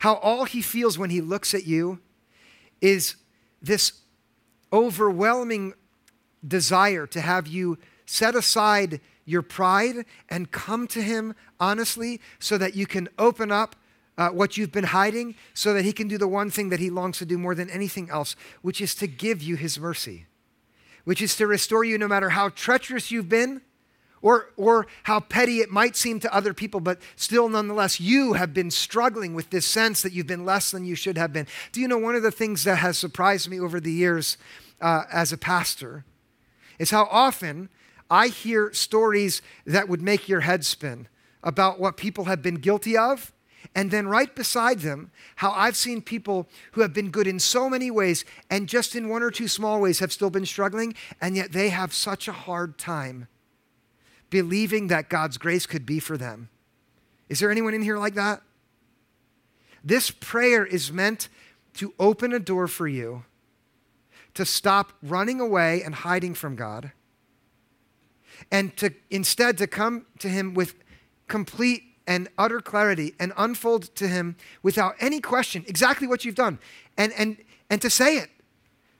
How 0.00 0.14
all 0.16 0.46
he 0.46 0.60
feels 0.60 0.98
when 0.98 1.10
he 1.10 1.20
looks 1.20 1.54
at 1.54 1.64
you 1.64 2.00
is 2.84 3.16
this 3.62 3.92
overwhelming 4.72 5.72
desire 6.46 7.06
to 7.06 7.20
have 7.20 7.46
you 7.46 7.78
set 8.04 8.34
aside 8.34 9.00
your 9.24 9.40
pride 9.40 10.04
and 10.28 10.50
come 10.50 10.86
to 10.86 11.00
him 11.00 11.34
honestly 11.58 12.20
so 12.38 12.58
that 12.58 12.74
you 12.74 12.86
can 12.86 13.08
open 13.18 13.50
up 13.50 13.74
uh, 14.18 14.28
what 14.28 14.56
you've 14.56 14.70
been 14.70 14.84
hiding 14.84 15.34
so 15.54 15.72
that 15.72 15.84
he 15.84 15.92
can 15.92 16.08
do 16.08 16.18
the 16.18 16.28
one 16.28 16.50
thing 16.50 16.68
that 16.68 16.78
he 16.78 16.90
longs 16.90 17.18
to 17.18 17.24
do 17.24 17.38
more 17.38 17.54
than 17.54 17.70
anything 17.70 18.10
else, 18.10 18.36
which 18.60 18.80
is 18.80 18.94
to 18.94 19.06
give 19.06 19.42
you 19.42 19.56
his 19.56 19.80
mercy 19.80 20.26
which 21.04 21.20
is 21.22 21.36
to 21.36 21.46
restore 21.46 21.84
you 21.84 21.96
no 21.96 22.08
matter 22.08 22.30
how 22.30 22.48
treacherous 22.48 23.10
you've 23.10 23.28
been 23.28 23.60
or, 24.24 24.48
or 24.56 24.86
how 25.02 25.20
petty 25.20 25.58
it 25.58 25.70
might 25.70 25.94
seem 25.94 26.18
to 26.18 26.34
other 26.34 26.54
people, 26.54 26.80
but 26.80 26.98
still, 27.14 27.46
nonetheless, 27.46 28.00
you 28.00 28.32
have 28.32 28.54
been 28.54 28.70
struggling 28.70 29.34
with 29.34 29.50
this 29.50 29.66
sense 29.66 30.00
that 30.00 30.14
you've 30.14 30.26
been 30.26 30.46
less 30.46 30.70
than 30.70 30.86
you 30.86 30.94
should 30.94 31.18
have 31.18 31.30
been. 31.30 31.46
Do 31.72 31.80
you 31.82 31.86
know 31.86 31.98
one 31.98 32.14
of 32.14 32.22
the 32.22 32.30
things 32.30 32.64
that 32.64 32.76
has 32.76 32.96
surprised 32.96 33.50
me 33.50 33.60
over 33.60 33.80
the 33.80 33.92
years 33.92 34.38
uh, 34.80 35.02
as 35.12 35.30
a 35.30 35.36
pastor 35.36 36.06
is 36.78 36.90
how 36.90 37.06
often 37.10 37.68
I 38.10 38.28
hear 38.28 38.72
stories 38.72 39.42
that 39.66 39.90
would 39.90 40.00
make 40.00 40.26
your 40.26 40.40
head 40.40 40.64
spin 40.64 41.06
about 41.42 41.78
what 41.78 41.98
people 41.98 42.24
have 42.24 42.40
been 42.40 42.54
guilty 42.54 42.96
of 42.96 43.30
and 43.74 43.90
then 43.90 44.08
right 44.08 44.34
beside 44.34 44.78
them, 44.78 45.10
how 45.36 45.50
I've 45.50 45.76
seen 45.76 46.00
people 46.00 46.48
who 46.72 46.80
have 46.80 46.94
been 46.94 47.10
good 47.10 47.26
in 47.26 47.38
so 47.38 47.68
many 47.68 47.90
ways 47.90 48.24
and 48.48 48.70
just 48.70 48.96
in 48.96 49.10
one 49.10 49.22
or 49.22 49.30
two 49.30 49.48
small 49.48 49.82
ways 49.82 49.98
have 49.98 50.12
still 50.12 50.30
been 50.30 50.46
struggling, 50.46 50.94
and 51.20 51.36
yet 51.36 51.52
they 51.52 51.68
have 51.68 51.92
such 51.92 52.26
a 52.26 52.32
hard 52.32 52.78
time 52.78 53.28
believing 54.30 54.88
that 54.88 55.08
God's 55.08 55.38
grace 55.38 55.66
could 55.66 55.86
be 55.86 56.00
for 56.00 56.16
them. 56.16 56.48
Is 57.28 57.40
there 57.40 57.50
anyone 57.50 57.74
in 57.74 57.82
here 57.82 57.98
like 57.98 58.14
that? 58.14 58.42
This 59.82 60.10
prayer 60.10 60.64
is 60.64 60.92
meant 60.92 61.28
to 61.74 61.92
open 61.98 62.32
a 62.32 62.38
door 62.38 62.66
for 62.68 62.88
you 62.88 63.24
to 64.34 64.44
stop 64.44 64.92
running 65.02 65.40
away 65.40 65.82
and 65.82 65.94
hiding 65.94 66.34
from 66.34 66.56
God 66.56 66.92
and 68.50 68.76
to 68.76 68.92
instead 69.10 69.58
to 69.58 69.66
come 69.66 70.06
to 70.18 70.28
him 70.28 70.54
with 70.54 70.74
complete 71.28 71.82
and 72.06 72.28
utter 72.36 72.60
clarity 72.60 73.14
and 73.18 73.32
unfold 73.36 73.94
to 73.94 74.08
him 74.08 74.36
without 74.62 74.94
any 75.00 75.20
question 75.20 75.64
exactly 75.66 76.06
what 76.06 76.24
you've 76.24 76.34
done 76.34 76.58
and 76.98 77.12
and 77.12 77.36
and 77.70 77.80
to 77.80 77.88
say 77.88 78.18
it 78.18 78.30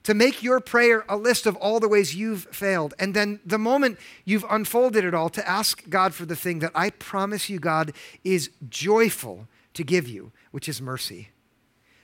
to 0.04 0.14
make 0.14 0.42
your 0.42 0.60
prayer 0.60 1.04
a 1.08 1.16
list 1.16 1.46
of 1.46 1.56
all 1.56 1.80
the 1.80 1.88
ways 1.88 2.14
you've 2.14 2.44
failed. 2.44 2.94
And 2.98 3.14
then 3.14 3.40
the 3.44 3.58
moment 3.58 3.98
you've 4.24 4.44
unfolded 4.48 5.04
it 5.04 5.14
all, 5.14 5.30
to 5.30 5.48
ask 5.48 5.88
God 5.88 6.14
for 6.14 6.26
the 6.26 6.36
thing 6.36 6.60
that 6.60 6.72
I 6.74 6.90
promise 6.90 7.50
you, 7.50 7.58
God, 7.58 7.92
is 8.22 8.50
joyful 8.68 9.48
to 9.72 9.82
give 9.82 10.08
you, 10.08 10.32
which 10.52 10.68
is 10.68 10.80
mercy. 10.80 11.30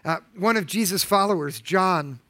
Uh, 0.05 0.19
one 0.37 0.57
of 0.57 0.67
Jesus' 0.67 1.05
followers, 1.05 1.61
John, 1.61 2.21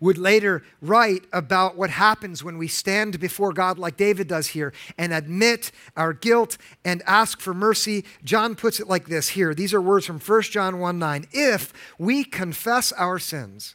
would 0.00 0.18
later 0.18 0.62
write 0.80 1.24
about 1.32 1.76
what 1.76 1.90
happens 1.90 2.44
when 2.44 2.58
we 2.58 2.68
stand 2.68 3.18
before 3.18 3.52
God, 3.52 3.78
like 3.78 3.96
David 3.96 4.28
does 4.28 4.48
here, 4.48 4.72
and 4.96 5.12
admit 5.12 5.72
our 5.96 6.12
guilt 6.12 6.58
and 6.84 7.02
ask 7.06 7.40
for 7.40 7.54
mercy. 7.54 8.04
John 8.24 8.54
puts 8.54 8.78
it 8.78 8.88
like 8.88 9.06
this 9.06 9.30
here. 9.30 9.54
These 9.54 9.74
are 9.74 9.80
words 9.80 10.06
from 10.06 10.20
1 10.20 10.42
John 10.42 10.78
1 10.78 10.98
9. 10.98 11.26
If 11.32 11.72
we 11.98 12.24
confess 12.24 12.92
our 12.92 13.18
sins, 13.18 13.74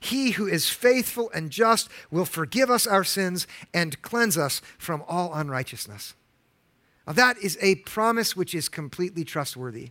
he 0.00 0.32
who 0.32 0.46
is 0.46 0.68
faithful 0.68 1.30
and 1.34 1.50
just 1.50 1.88
will 2.10 2.24
forgive 2.24 2.70
us 2.70 2.86
our 2.86 3.04
sins 3.04 3.46
and 3.72 4.00
cleanse 4.02 4.36
us 4.36 4.60
from 4.78 5.04
all 5.06 5.34
unrighteousness. 5.34 6.14
Now, 7.06 7.12
that 7.12 7.38
is 7.38 7.58
a 7.60 7.76
promise 7.76 8.34
which 8.34 8.54
is 8.54 8.68
completely 8.68 9.24
trustworthy. 9.24 9.90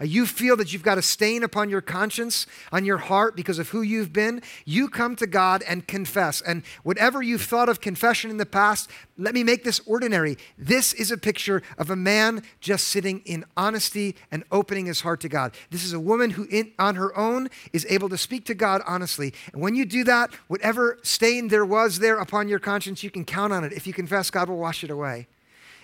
Uh, 0.00 0.04
you 0.04 0.26
feel 0.26 0.56
that 0.56 0.72
you've 0.72 0.82
got 0.82 0.98
a 0.98 1.02
stain 1.02 1.42
upon 1.42 1.70
your 1.70 1.80
conscience, 1.80 2.46
on 2.72 2.84
your 2.84 2.98
heart 2.98 3.36
because 3.36 3.58
of 3.58 3.70
who 3.70 3.82
you've 3.82 4.12
been, 4.12 4.42
you 4.64 4.88
come 4.88 5.16
to 5.16 5.26
God 5.26 5.62
and 5.68 5.86
confess. 5.86 6.40
And 6.40 6.62
whatever 6.82 7.22
you've 7.22 7.42
thought 7.42 7.68
of 7.68 7.80
confession 7.80 8.30
in 8.30 8.36
the 8.36 8.46
past, 8.46 8.90
let 9.18 9.34
me 9.34 9.42
make 9.42 9.64
this 9.64 9.80
ordinary. 9.86 10.36
This 10.58 10.92
is 10.92 11.10
a 11.10 11.16
picture 11.16 11.62
of 11.78 11.90
a 11.90 11.96
man 11.96 12.42
just 12.60 12.88
sitting 12.88 13.20
in 13.24 13.44
honesty 13.56 14.16
and 14.30 14.44
opening 14.52 14.86
his 14.86 15.00
heart 15.00 15.20
to 15.20 15.28
God. 15.28 15.54
This 15.70 15.84
is 15.84 15.92
a 15.92 16.00
woman 16.00 16.30
who, 16.30 16.46
in, 16.50 16.72
on 16.78 16.96
her 16.96 17.16
own, 17.16 17.48
is 17.72 17.86
able 17.88 18.08
to 18.10 18.18
speak 18.18 18.44
to 18.46 18.54
God 18.54 18.82
honestly. 18.86 19.32
And 19.52 19.62
when 19.62 19.74
you 19.74 19.86
do 19.86 20.04
that, 20.04 20.30
whatever 20.48 20.98
stain 21.02 21.48
there 21.48 21.64
was 21.64 21.98
there 21.98 22.18
upon 22.18 22.48
your 22.48 22.58
conscience, 22.58 23.02
you 23.02 23.10
can 23.10 23.24
count 23.24 23.52
on 23.52 23.64
it. 23.64 23.72
If 23.72 23.86
you 23.86 23.92
confess, 23.92 24.30
God 24.30 24.48
will 24.48 24.58
wash 24.58 24.84
it 24.84 24.90
away. 24.90 25.28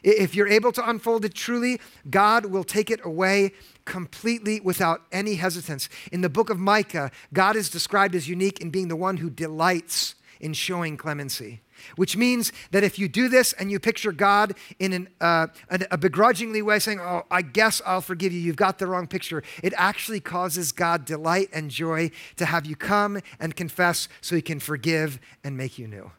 If 0.02 0.34
you're 0.34 0.48
able 0.48 0.72
to 0.72 0.88
unfold 0.88 1.24
it 1.24 1.34
truly, 1.34 1.80
God 2.10 2.46
will 2.46 2.64
take 2.64 2.90
it 2.90 3.00
away 3.04 3.52
completely 3.84 4.60
without 4.60 5.02
any 5.12 5.36
hesitance. 5.36 5.88
In 6.10 6.20
the 6.20 6.28
book 6.28 6.50
of 6.50 6.58
Micah, 6.58 7.10
God 7.32 7.56
is 7.56 7.70
described 7.70 8.14
as 8.14 8.28
unique 8.28 8.60
in 8.60 8.70
being 8.70 8.88
the 8.88 8.96
one 8.96 9.18
who 9.18 9.30
delights 9.30 10.14
in 10.40 10.52
showing 10.52 10.96
clemency. 10.96 11.60
Which 11.96 12.16
means 12.16 12.52
that 12.70 12.84
if 12.84 12.98
you 12.98 13.08
do 13.08 13.28
this 13.28 13.52
and 13.54 13.70
you 13.70 13.80
picture 13.80 14.12
God 14.12 14.54
in 14.78 14.92
an, 14.92 15.08
uh, 15.20 15.48
a, 15.68 15.80
a 15.92 15.98
begrudgingly 15.98 16.62
way, 16.62 16.78
saying, 16.78 17.00
Oh, 17.00 17.24
I 17.30 17.42
guess 17.42 17.82
I'll 17.84 18.00
forgive 18.00 18.32
you, 18.32 18.40
you've 18.40 18.56
got 18.56 18.78
the 18.78 18.86
wrong 18.86 19.08
picture, 19.08 19.42
it 19.62 19.72
actually 19.76 20.20
causes 20.20 20.70
God 20.70 21.04
delight 21.04 21.48
and 21.52 21.70
joy 21.70 22.12
to 22.36 22.44
have 22.44 22.66
you 22.66 22.76
come 22.76 23.20
and 23.40 23.56
confess 23.56 24.08
so 24.20 24.36
he 24.36 24.42
can 24.42 24.60
forgive 24.60 25.18
and 25.42 25.56
make 25.56 25.76
you 25.76 25.88
new. 25.88 26.12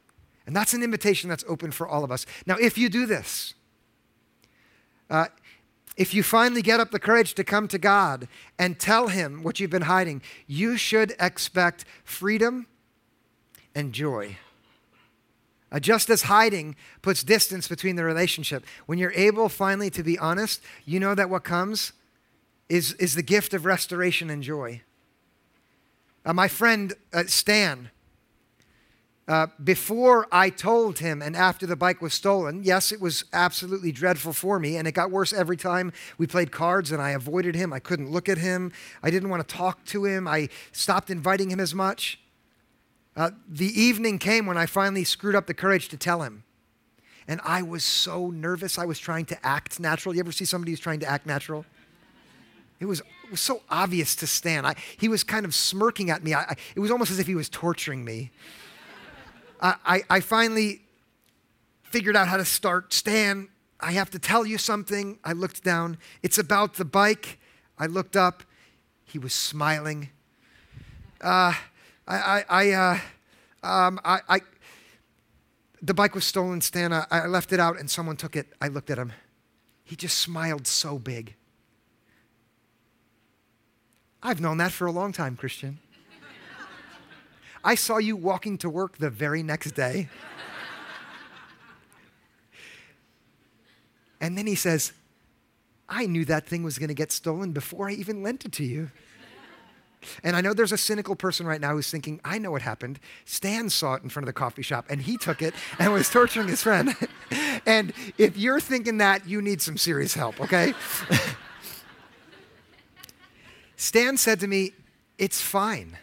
And 0.46 0.56
that's 0.56 0.74
an 0.74 0.84
invitation 0.84 1.30
that's 1.30 1.46
open 1.48 1.72
for 1.72 1.88
all 1.88 2.04
of 2.04 2.12
us. 2.12 2.26
Now, 2.46 2.56
if 2.58 2.78
you 2.78 2.89
do 2.89 3.06
this, 3.06 3.54
uh, 5.13 5.28
if 5.95 6.15
you 6.15 6.23
finally 6.23 6.63
get 6.63 6.80
up 6.80 6.89
the 6.89 6.99
courage 6.99 7.36
to 7.36 7.43
come 7.43 7.67
to 7.67 7.78
God 7.78 8.28
and 8.58 8.80
tell 8.80 9.10
Him 9.10 9.43
what 9.43 9.60
you've 9.60 9.69
been 9.69 9.84
hiding, 9.84 10.23
you 10.47 10.76
should 10.76 11.13
expect 11.19 11.86
freedom 12.04 12.65
and 13.76 13.93
joy. 13.93 14.38
Uh, 15.71 15.80
just 15.80 16.10
as 16.10 16.23
hiding 16.23 16.76
puts 17.04 17.23
distance 17.23 17.67
between 17.67 17.95
the 17.95 18.04
relationship, 18.04 18.65
when 18.88 18.97
you're 18.97 19.13
able 19.13 19.49
finally 19.49 19.91
to 19.91 20.02
be 20.02 20.17
honest, 20.17 20.62
you 20.84 20.99
know 20.99 21.13
that 21.13 21.30
what 21.30 21.43
comes 21.43 21.93
is, 22.69 22.93
is 22.93 23.13
the 23.13 23.23
gift 23.23 23.54
of 23.54 23.65
restoration 23.65 24.32
and 24.32 24.41
joy. 24.41 24.82
Uh, 26.26 26.34
my 26.34 26.47
friend 26.47 26.93
uh, 27.13 27.23
Stan, 27.28 27.91
uh, 29.27 29.47
before 29.63 30.27
I 30.31 30.49
told 30.49 30.99
him 30.99 31.21
and 31.21 31.36
after 31.36 31.65
the 31.65 31.77
bike 31.77 32.01
was 32.01 32.13
stolen, 32.13 32.62
yes, 32.63 32.91
it 32.91 32.99
was 32.99 33.23
absolutely 33.31 33.91
dreadful 33.91 34.33
for 34.33 34.59
me, 34.59 34.75
and 34.75 34.88
it 34.88 34.91
got 34.91 35.12
worse 35.12 35.31
every 35.31 35.55
time 35.55 35.93
we 36.17 36.27
played 36.27 36.51
cards 36.51 36.91
and 36.91 37.01
I 37.01 37.12
avoided 37.12 37.55
him. 37.55 37.71
I 37.71 37.79
couldn't 37.79 38.12
look 38.12 38.27
at 38.27 38.38
him. 38.38 38.73
I 39.01 39.09
didn't 39.09 39.29
want 39.29 39.47
to 39.47 39.55
talk 39.55 39.86
to 39.86 40.03
him. 40.03 40.27
I 40.27 40.49
stopped 40.73 41.09
inviting 41.09 41.49
him 41.49 41.62
as 41.62 41.73
much. 41.73 42.19
Uh, 43.15 43.31
the 43.47 43.67
evening 43.79 44.19
came 44.19 44.45
when 44.45 44.57
I 44.57 44.65
finally 44.65 45.05
screwed 45.05 45.36
up 45.36 45.47
the 45.47 45.53
courage 45.53 45.88
to 45.89 45.97
tell 45.97 46.23
him. 46.23 46.43
And 47.25 47.39
I 47.45 47.62
was 47.62 47.86
so 47.86 48.29
nervous. 48.29 48.77
I 48.77 48.86
was 48.86 48.99
trying 48.99 49.25
to 49.27 49.45
act 49.45 49.79
natural. 49.79 50.13
You 50.13 50.19
ever 50.19 50.33
see 50.33 50.43
somebody 50.43 50.73
who's 50.73 50.81
trying 50.81 50.99
to 50.99 51.07
act 51.07 51.25
natural? 51.25 51.65
It 52.81 52.86
was, 52.86 52.99
it 52.99 53.31
was 53.31 53.39
so 53.39 53.62
obvious 53.69 54.15
to 54.17 54.27
Stan. 54.27 54.65
I, 54.65 54.75
he 54.97 55.07
was 55.07 55.23
kind 55.23 55.45
of 55.45 55.55
smirking 55.55 56.09
at 56.09 56.21
me. 56.21 56.33
I, 56.33 56.57
it 56.75 56.81
was 56.81 56.91
almost 56.91 57.12
as 57.12 57.19
if 57.19 57.27
he 57.27 57.36
was 57.36 57.47
torturing 57.47 58.03
me. 58.03 58.31
I, 59.63 60.04
I 60.10 60.19
finally 60.19 60.82
figured 61.84 62.17
out 62.17 62.28
how 62.28 62.38
to 62.38 62.45
start. 62.45 62.91
Stan, 62.93 63.47
I 63.80 63.93
have 63.93 64.10
to 64.12 64.19
tell 64.19 64.45
you 64.45 64.58
something. 64.58 65.19
I 65.23 65.32
looked 65.32 65.63
down. 65.63 65.97
It's 66.21 66.38
about 66.38 66.76
the 66.76 66.86
bike. 66.86 67.39
I 67.80 67.86
looked 67.86 68.17
up. 68.17 68.43
He 69.06 69.17
was 69.17 69.34
smiling. 69.34 70.10
Uh, 71.21 71.54
I, 72.08 72.15
I, 72.17 72.45
I, 72.49 72.71
uh, 72.71 72.99
um, 73.63 73.99
I, 74.04 74.19
I, 74.28 74.41
the 75.82 75.93
bike 75.93 76.13
was 76.13 76.26
stolen, 76.26 76.60
Stan. 76.60 76.91
I, 76.91 77.06
I 77.10 77.28
left 77.28 77.54
it 77.54 77.60
out 77.60 77.80
and 77.80 77.89
someone 77.89 78.17
took 78.17 78.36
it. 78.36 78.47
I 78.60 78.67
looked 78.67 78.89
at 78.89 78.97
him. 78.97 79.13
He 79.86 79.95
just 79.95 80.17
smiled 80.17 80.67
so 80.67 80.99
big. 80.99 81.36
I've 84.21 84.41
known 84.41 84.58
that 84.58 84.71
for 84.71 84.88
a 84.88 84.91
long 84.91 85.13
time, 85.13 85.36
Christian. 85.38 85.80
I 87.63 87.76
saw 87.76 87.97
you 87.97 88.15
walking 88.15 88.58
to 88.60 88.69
work 88.69 88.97
the 88.97 89.10
very 89.10 89.41
next 89.41 89.71
day. 89.71 90.10
and 94.19 94.38
then 94.38 94.47
he 94.47 94.56
says, 94.56 94.91
I 95.88 96.06
knew 96.06 96.26
that 96.26 96.47
thing 96.47 96.63
was 96.63 96.78
going 96.78 96.89
to 96.89 96.93
get 96.93 97.12
stolen 97.12 97.52
before 97.52 97.89
I 97.89 97.93
even 97.93 98.23
lent 98.23 98.45
it 98.45 98.52
to 98.54 98.63
you. 98.63 98.91
And 100.23 100.36
I 100.36 100.41
know 100.41 100.54
there's 100.54 100.71
a 100.71 100.78
cynical 100.78 101.15
person 101.15 101.45
right 101.45 101.62
now 101.62 101.73
who's 101.73 101.89
thinking, 101.89 102.19
I 102.26 102.38
know 102.38 102.52
what 102.52 102.62
happened. 102.62 102.99
Stan 103.26 103.69
saw 103.69 103.93
it 103.93 104.04
in 104.04 104.10
front 104.10 104.23
of 104.23 104.28
the 104.28 104.34
coffee 104.34 104.62
shop 104.62 104.86
and 104.89 105.02
he 105.02 105.17
took 105.17 105.41
it 105.41 105.54
and 105.80 105.93
was 105.93 106.10
torturing 106.10 106.49
his 106.49 106.62
friend. 106.62 106.95
and 107.65 107.93
if 108.17 108.38
you're 108.38 108.60
thinking 108.60 108.97
that, 108.97 109.28
you 109.28 109.41
need 109.41 109.62
some 109.62 109.78
serious 109.78 110.13
help, 110.13 110.41
okay? 110.41 110.73
Stan 113.78 114.17
said 114.17 114.39
to 114.41 114.47
me, 114.47 114.73
It's 115.17 115.41
fine. 115.41 115.97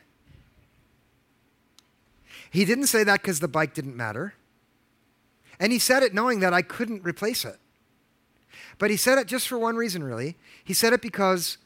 He 2.51 2.65
didn't 2.65 2.87
say 2.87 3.05
that 3.05 3.23
because 3.23 3.41
the 3.41 3.49
bike 3.49 3.75
didn't 3.75 3.97
matter. 3.97 4.35
And 5.59 5.73
he 5.73 5.79
said 5.79 6.03
it 6.03 6.13
knowing 6.13 6.41
that 6.41 6.53
I 6.53 6.63
couldn't 6.63 7.05
replace 7.05 7.45
it. 7.45 7.59
But 8.79 8.91
he 8.91 8.97
said 8.97 9.19
it 9.19 9.27
just 9.27 9.47
for 9.47 9.59
one 9.59 9.77
reason, 9.77 10.03
really. 10.03 10.37
He 10.65 10.75
said 10.75 10.93
it 10.93 11.01
because 11.03 11.59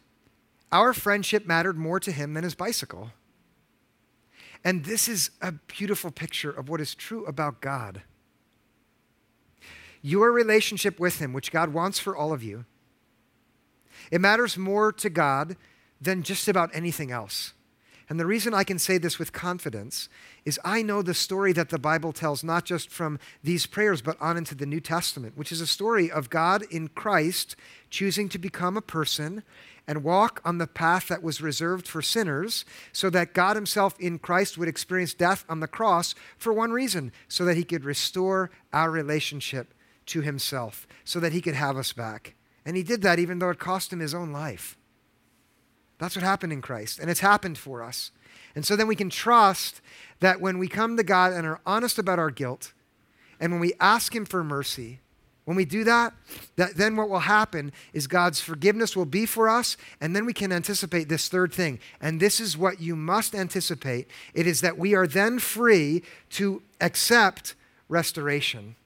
our 0.71 0.93
friendship 0.93 1.47
mattered 1.47 1.79
more 1.79 2.01
to 2.01 2.13
him 2.13 2.35
than 2.35 2.45
his 2.45 2.55
bicycle. 2.55 3.11
And 4.65 4.85
this 4.85 5.09
is 5.09 5.31
a 5.41 5.53
beautiful 5.53 6.11
picture 6.11 6.51
of 6.51 6.69
what 6.69 6.81
is 6.81 6.95
true 6.95 7.25
about 7.27 7.61
God. 7.61 8.03
Your 10.03 10.33
relationship 10.33 11.01
with 11.01 11.19
him, 11.19 11.33
which 11.33 11.53
God 11.53 11.73
wants 11.73 11.99
for 11.99 12.17
all 12.17 12.33
of 12.33 12.43
you, 12.43 12.65
it 14.11 14.21
matters 14.21 14.59
more 14.59 14.93
to 14.93 15.09
God 15.09 15.57
than 16.01 16.23
just 16.23 16.49
about 16.49 16.71
anything 16.75 17.11
else. 17.11 17.54
And 18.09 18.21
the 18.21 18.27
reason 18.27 18.53
I 18.53 18.65
can 18.65 18.79
say 18.79 18.99
this 18.99 19.19
with 19.19 19.33
confidence 19.33 20.09
is 20.45 20.61
I 20.65 20.83
know 20.83 21.01
the 21.01 21.15
story 21.15 21.53
that 21.55 21.71
the 21.71 21.79
Bible 21.79 22.13
tells, 22.13 22.45
not 22.45 22.65
just 22.65 22.91
from 22.91 23.19
these 23.43 23.67
prayers, 23.67 24.03
but 24.03 24.21
on 24.21 24.37
into 24.37 24.55
the 24.55 24.67
New 24.67 24.81
Testament, 24.81 25.37
which 25.37 25.51
is 25.51 25.61
a 25.61 25.67
story 25.67 26.11
of 26.11 26.29
God 26.29 26.65
in 26.71 26.89
Christ 26.89 27.57
choosing 27.89 28.29
to 28.29 28.39
become 28.39 28.77
a 28.77 28.83
person 28.83 29.43
and 29.87 30.03
walk 30.05 30.41
on 30.45 30.59
the 30.59 30.67
path 30.67 31.09
that 31.09 31.23
was 31.23 31.41
reserved 31.41 31.87
for 31.87 32.03
sinners, 32.03 32.65
so 32.93 33.11
that 33.11 33.35
God 33.35 33.57
Himself 33.57 33.99
in 34.01 34.19
Christ 34.19 34.57
would 34.57 34.69
experience 34.69 35.15
death 35.15 35.45
on 35.49 35.61
the 35.61 35.69
cross 35.69 36.15
for 36.39 36.53
one 36.53 36.73
reason, 36.73 37.13
so 37.29 37.45
that 37.45 37.57
He 37.57 37.65
could 37.65 37.85
restore 37.85 38.51
our 38.73 38.91
relationship 38.91 39.75
to 40.07 40.23
Himself, 40.23 40.87
so 41.05 41.21
that 41.21 41.33
He 41.33 41.41
could 41.41 41.55
have 41.55 41.77
us 41.77 41.93
back. 41.93 42.35
And 42.65 42.77
He 42.77 42.83
did 42.83 43.03
that 43.03 43.19
even 43.19 43.39
though 43.39 43.51
it 43.51 43.59
cost 43.59 43.93
Him 43.93 44.01
His 44.01 44.15
own 44.15 44.33
life. 44.33 44.79
That's 45.99 46.17
what 46.17 46.25
happened 46.25 46.53
in 46.53 46.63
Christ, 46.63 46.99
and 46.99 47.11
it's 47.11 47.21
happened 47.21 47.59
for 47.59 47.83
us. 47.83 48.11
And 48.55 48.65
so 48.65 48.77
then 48.77 48.87
we 48.87 48.97
can 48.97 49.11
trust 49.11 49.81
that 50.21 50.41
when 50.41 50.59
we 50.59 50.69
come 50.69 50.97
to 50.97 51.03
God 51.03 51.33
and 51.33 51.47
are 51.47 51.61
honest 51.67 51.99
about 51.99 52.19
our 52.19 52.31
guilt, 52.31 52.73
and 53.41 53.53
when 53.53 53.61
we 53.61 53.73
ask 53.81 54.15
Him 54.15 54.25
for 54.25 54.45
mercy, 54.45 55.01
when 55.45 55.57
we 55.57 55.67
do 55.67 55.85
that, 55.85 56.15
that, 56.57 56.77
then 56.77 56.97
what 56.97 57.11
will 57.11 57.21
happen 57.21 57.73
is 57.93 58.07
God's 58.07 58.41
forgiveness 58.41 58.97
will 58.97 59.05
be 59.05 59.27
for 59.27 59.49
us, 59.49 59.77
and 60.01 60.17
then 60.17 60.25
we 60.25 60.33
can 60.33 60.53
anticipate 60.53 61.09
this 61.09 61.29
third 61.29 61.53
thing. 61.53 61.79
And 62.01 62.19
this 62.19 62.41
is 62.41 62.57
what 62.57 62.81
you 62.81 62.97
must 62.97 63.35
anticipate 63.35 64.09
it 64.33 64.47
is 64.47 64.63
that 64.63 64.79
we 64.79 64.95
are 64.95 65.07
then 65.07 65.39
free 65.39 66.03
to 66.31 66.63
accept 66.81 67.55
restoration. 67.89 68.77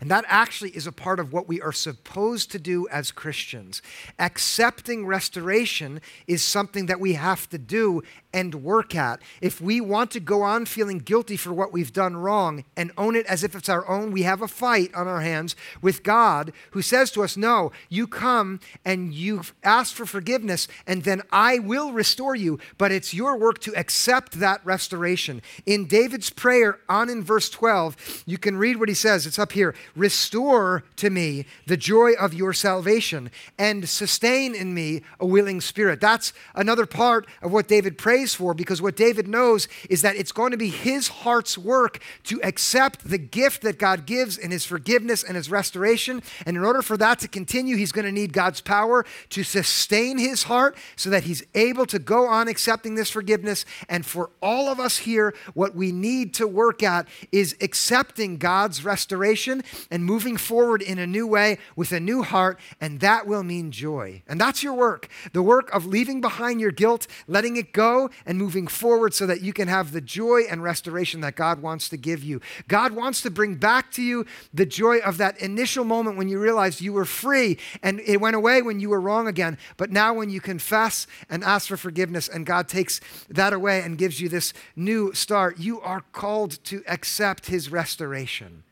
And 0.00 0.10
that 0.10 0.24
actually 0.28 0.70
is 0.70 0.86
a 0.86 0.92
part 0.92 1.20
of 1.20 1.32
what 1.32 1.46
we 1.46 1.60
are 1.60 1.72
supposed 1.72 2.50
to 2.52 2.58
do 2.58 2.88
as 2.88 3.10
Christians. 3.10 3.82
Accepting 4.18 5.06
restoration 5.06 6.00
is 6.26 6.42
something 6.42 6.86
that 6.86 7.00
we 7.00 7.14
have 7.14 7.48
to 7.50 7.58
do 7.58 8.02
and 8.32 8.54
work 8.56 8.94
at. 8.94 9.20
If 9.40 9.60
we 9.60 9.80
want 9.80 10.10
to 10.12 10.20
go 10.20 10.42
on 10.42 10.64
feeling 10.64 10.98
guilty 10.98 11.36
for 11.36 11.52
what 11.52 11.72
we've 11.72 11.92
done 11.92 12.16
wrong 12.16 12.64
and 12.76 12.92
own 12.96 13.16
it 13.16 13.26
as 13.26 13.44
if 13.44 13.54
it's 13.54 13.68
our 13.68 13.86
own, 13.88 14.12
we 14.12 14.22
have 14.22 14.40
a 14.40 14.48
fight 14.48 14.94
on 14.94 15.06
our 15.06 15.20
hands 15.20 15.56
with 15.82 16.02
God 16.02 16.52
who 16.70 16.80
says 16.80 17.10
to 17.12 17.22
us, 17.22 17.36
No, 17.36 17.72
you 17.88 18.06
come 18.06 18.60
and 18.84 19.12
you 19.12 19.42
ask 19.62 19.94
for 19.94 20.06
forgiveness, 20.06 20.68
and 20.86 21.04
then 21.04 21.22
I 21.30 21.58
will 21.58 21.92
restore 21.92 22.34
you. 22.34 22.58
But 22.78 22.92
it's 22.92 23.12
your 23.12 23.36
work 23.36 23.58
to 23.60 23.76
accept 23.76 24.38
that 24.40 24.64
restoration. 24.64 25.42
In 25.66 25.86
David's 25.86 26.30
prayer, 26.30 26.78
on 26.88 27.10
in 27.10 27.22
verse 27.22 27.50
12, 27.50 28.24
you 28.26 28.38
can 28.38 28.56
read 28.56 28.78
what 28.78 28.88
he 28.88 28.94
says. 28.94 29.26
It's 29.26 29.38
up 29.38 29.52
here 29.52 29.74
Restore 29.96 30.84
to 30.96 31.10
me 31.10 31.46
the 31.66 31.76
joy 31.76 32.12
of 32.12 32.34
your 32.34 32.52
salvation 32.52 33.30
and 33.58 33.88
sustain 33.88 34.54
in 34.54 34.74
me 34.74 35.02
a 35.18 35.26
willing 35.26 35.60
spirit. 35.60 36.00
That's 36.00 36.32
another 36.54 36.86
part 36.86 37.26
of 37.42 37.52
what 37.52 37.68
David 37.68 37.98
prays 37.98 38.34
for 38.34 38.54
because 38.54 38.80
what 38.80 38.96
David 38.96 39.26
knows 39.26 39.68
is 39.88 40.02
that 40.02 40.16
it's 40.16 40.32
going 40.32 40.52
to 40.52 40.56
be 40.56 40.68
his 40.68 41.08
heart's 41.08 41.58
work 41.58 42.00
to 42.24 42.40
accept 42.42 43.08
the 43.08 43.18
gift 43.18 43.62
that 43.62 43.78
God 43.78 44.06
gives 44.06 44.38
in 44.38 44.50
his 44.50 44.64
forgiveness 44.64 45.22
and 45.22 45.36
his 45.36 45.50
restoration. 45.50 46.22
And 46.46 46.56
in 46.56 46.64
order 46.64 46.82
for 46.82 46.96
that 46.96 47.18
to 47.20 47.28
continue, 47.28 47.76
he's 47.76 47.92
going 47.92 48.04
to 48.04 48.12
need 48.12 48.32
God's 48.32 48.60
power 48.60 49.04
to 49.30 49.42
sustain 49.42 50.18
his 50.18 50.44
heart 50.44 50.76
so 50.96 51.10
that 51.10 51.24
he's 51.24 51.42
able 51.54 51.86
to 51.86 51.98
go 51.98 52.26
on 52.26 52.48
accepting 52.48 52.94
this 52.94 53.10
forgiveness. 53.10 53.64
And 53.88 54.04
for 54.06 54.30
all 54.42 54.68
of 54.68 54.78
us 54.78 54.98
here, 54.98 55.34
what 55.54 55.74
we 55.74 55.92
need 55.92 56.34
to 56.34 56.46
work 56.46 56.82
at 56.82 57.08
is 57.32 57.56
accepting 57.60 58.36
God's 58.36 58.84
restoration 58.84 59.62
and 59.90 60.04
moving 60.04 60.36
forward 60.36 60.82
in 60.82 60.98
a 60.98 61.06
new 61.06 61.26
way 61.26 61.58
with 61.76 61.92
a 61.92 62.00
new 62.00 62.22
heart. 62.22 62.58
And 62.80 63.00
that 63.00 63.26
will 63.26 63.42
mean 63.42 63.70
joy. 63.70 64.22
And 64.26 64.40
that's 64.40 64.62
your 64.62 64.74
work 64.74 65.08
the 65.32 65.42
work 65.42 65.72
of 65.74 65.86
leaving 65.86 66.20
behind 66.20 66.60
your 66.60 66.70
guilt, 66.70 67.06
letting 67.26 67.56
it 67.56 67.72
go, 67.72 68.10
and 68.26 68.38
moving 68.38 68.66
forward 68.66 69.14
so 69.14 69.26
that 69.26 69.40
you 69.40 69.52
can 69.52 69.68
have 69.68 69.92
the 69.92 70.00
joy 70.00 70.42
and 70.50 70.62
restoration 70.62 71.20
that 71.20 71.36
God 71.36 71.62
wants 71.62 71.88
to 71.90 71.96
give 71.96 72.22
you. 72.22 72.40
God 72.68 72.92
wants 72.92 73.22
to 73.22 73.30
bring 73.30 73.56
back 73.56 73.90
to 73.92 74.02
you 74.02 74.26
the 74.52 74.66
joy 74.66 74.98
of 74.98 75.18
that 75.18 75.40
initial 75.40 75.84
moment 75.84 76.16
when 76.16 76.28
you 76.28 76.38
realized 76.38 76.80
you 76.80 76.92
were 76.92 77.04
free 77.04 77.58
and 77.82 78.00
it 78.00 78.20
went 78.20 78.36
away 78.36 78.62
when 78.62 78.80
you 78.80 78.90
were 78.90 79.00
wrong 79.00 79.26
again. 79.26 79.58
But 79.76 79.90
now, 79.90 80.14
when 80.14 80.30
you 80.30 80.40
confess 80.40 81.06
and 81.28 81.44
ask 81.44 81.68
for 81.68 81.76
forgiveness, 81.76 82.28
and 82.28 82.46
God 82.46 82.68
takes 82.68 83.00
that 83.28 83.52
away 83.52 83.82
and 83.82 83.98
gives 83.98 84.20
you 84.20 84.28
this 84.28 84.52
new 84.76 85.12
start, 85.14 85.58
you 85.58 85.80
are 85.80 86.02
called 86.12 86.62
to 86.64 86.82
accept 86.86 87.46
His 87.46 87.70
restoration. 87.70 88.64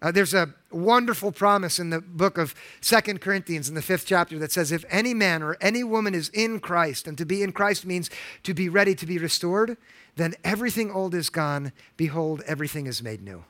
Uh, 0.00 0.12
there's 0.12 0.34
a 0.34 0.54
wonderful 0.70 1.32
promise 1.32 1.80
in 1.80 1.90
the 1.90 2.00
book 2.00 2.38
of 2.38 2.54
Second 2.80 3.20
Corinthians 3.20 3.68
in 3.68 3.74
the 3.74 3.82
fifth 3.82 4.06
chapter 4.06 4.38
that 4.38 4.52
says, 4.52 4.70
If 4.70 4.84
any 4.88 5.12
man 5.12 5.42
or 5.42 5.56
any 5.60 5.82
woman 5.82 6.14
is 6.14 6.28
in 6.28 6.60
Christ, 6.60 7.08
and 7.08 7.18
to 7.18 7.24
be 7.24 7.42
in 7.42 7.50
Christ 7.50 7.84
means 7.84 8.08
to 8.44 8.54
be 8.54 8.68
ready 8.68 8.94
to 8.94 9.06
be 9.06 9.18
restored, 9.18 9.76
then 10.14 10.34
everything 10.44 10.90
old 10.92 11.14
is 11.14 11.30
gone. 11.30 11.72
Behold, 11.96 12.42
everything 12.46 12.86
is 12.86 13.02
made 13.02 13.22
new. 13.22 13.44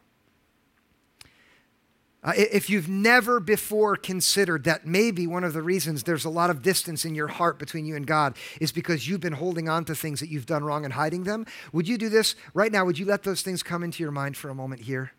Uh, 2.25 2.33
if 2.37 2.69
you've 2.69 2.89
never 2.89 3.39
before 3.39 3.95
considered 3.95 4.65
that 4.65 4.87
maybe 4.87 5.27
one 5.27 5.45
of 5.45 5.53
the 5.53 5.63
reasons 5.63 6.03
there's 6.03 6.25
a 6.25 6.31
lot 6.31 6.51
of 6.51 6.63
distance 6.63 7.05
in 7.05 7.15
your 7.15 7.29
heart 7.29 7.59
between 7.59 7.87
you 7.87 7.95
and 7.95 8.07
God 8.07 8.37
is 8.61 8.73
because 8.73 9.07
you've 9.07 9.21
been 9.21 9.35
holding 9.35 9.69
on 9.69 9.85
to 9.85 9.95
things 9.95 10.19
that 10.19 10.29
you've 10.29 10.47
done 10.47 10.65
wrong 10.65 10.85
and 10.85 10.95
hiding 10.95 11.25
them, 11.25 11.47
would 11.73 11.87
you 11.87 11.97
do 11.97 12.09
this 12.09 12.35
right 12.55 12.73
now? 12.73 12.85
Would 12.85 12.99
you 12.99 13.07
let 13.07 13.23
those 13.23 13.43
things 13.43 13.63
come 13.63 13.85
into 13.85 14.03
your 14.03 14.11
mind 14.11 14.37
for 14.37 14.49
a 14.49 14.55
moment 14.55 14.83
here? 14.83 15.13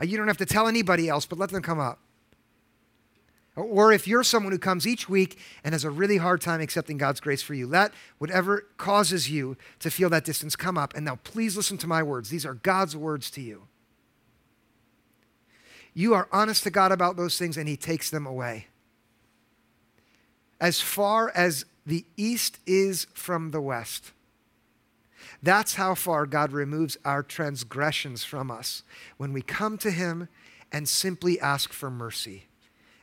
Uh, 0.00 0.04
you 0.04 0.16
don't 0.16 0.28
have 0.28 0.36
to 0.38 0.46
tell 0.46 0.68
anybody 0.68 1.08
else, 1.08 1.26
but 1.26 1.38
let 1.38 1.50
them 1.50 1.62
come 1.62 1.80
up. 1.80 1.98
Or 3.56 3.90
if 3.90 4.06
you're 4.06 4.22
someone 4.22 4.52
who 4.52 4.58
comes 4.58 4.86
each 4.86 5.08
week 5.08 5.38
and 5.64 5.72
has 5.72 5.82
a 5.82 5.90
really 5.90 6.18
hard 6.18 6.42
time 6.42 6.60
accepting 6.60 6.98
God's 6.98 7.20
grace 7.20 7.40
for 7.40 7.54
you, 7.54 7.66
let 7.66 7.92
whatever 8.18 8.66
causes 8.76 9.30
you 9.30 9.56
to 9.80 9.90
feel 9.90 10.10
that 10.10 10.26
distance 10.26 10.56
come 10.56 10.76
up. 10.76 10.94
And 10.94 11.06
now, 11.06 11.16
please 11.24 11.56
listen 11.56 11.78
to 11.78 11.86
my 11.86 12.02
words. 12.02 12.28
These 12.28 12.44
are 12.44 12.54
God's 12.54 12.94
words 12.94 13.30
to 13.30 13.40
you. 13.40 13.62
You 15.94 16.12
are 16.12 16.28
honest 16.30 16.64
to 16.64 16.70
God 16.70 16.92
about 16.92 17.16
those 17.16 17.38
things, 17.38 17.56
and 17.56 17.66
He 17.66 17.78
takes 17.78 18.10
them 18.10 18.26
away. 18.26 18.66
As 20.60 20.82
far 20.82 21.32
as 21.34 21.64
the 21.86 22.04
east 22.18 22.58
is 22.66 23.06
from 23.14 23.50
the 23.52 23.62
west, 23.62 24.12
that's 25.42 25.74
how 25.74 25.94
far 25.94 26.26
God 26.26 26.52
removes 26.52 26.96
our 27.04 27.22
transgressions 27.22 28.24
from 28.24 28.50
us 28.50 28.82
when 29.16 29.32
we 29.32 29.42
come 29.42 29.78
to 29.78 29.90
Him 29.90 30.28
and 30.72 30.88
simply 30.88 31.40
ask 31.40 31.72
for 31.72 31.90
mercy. 31.90 32.46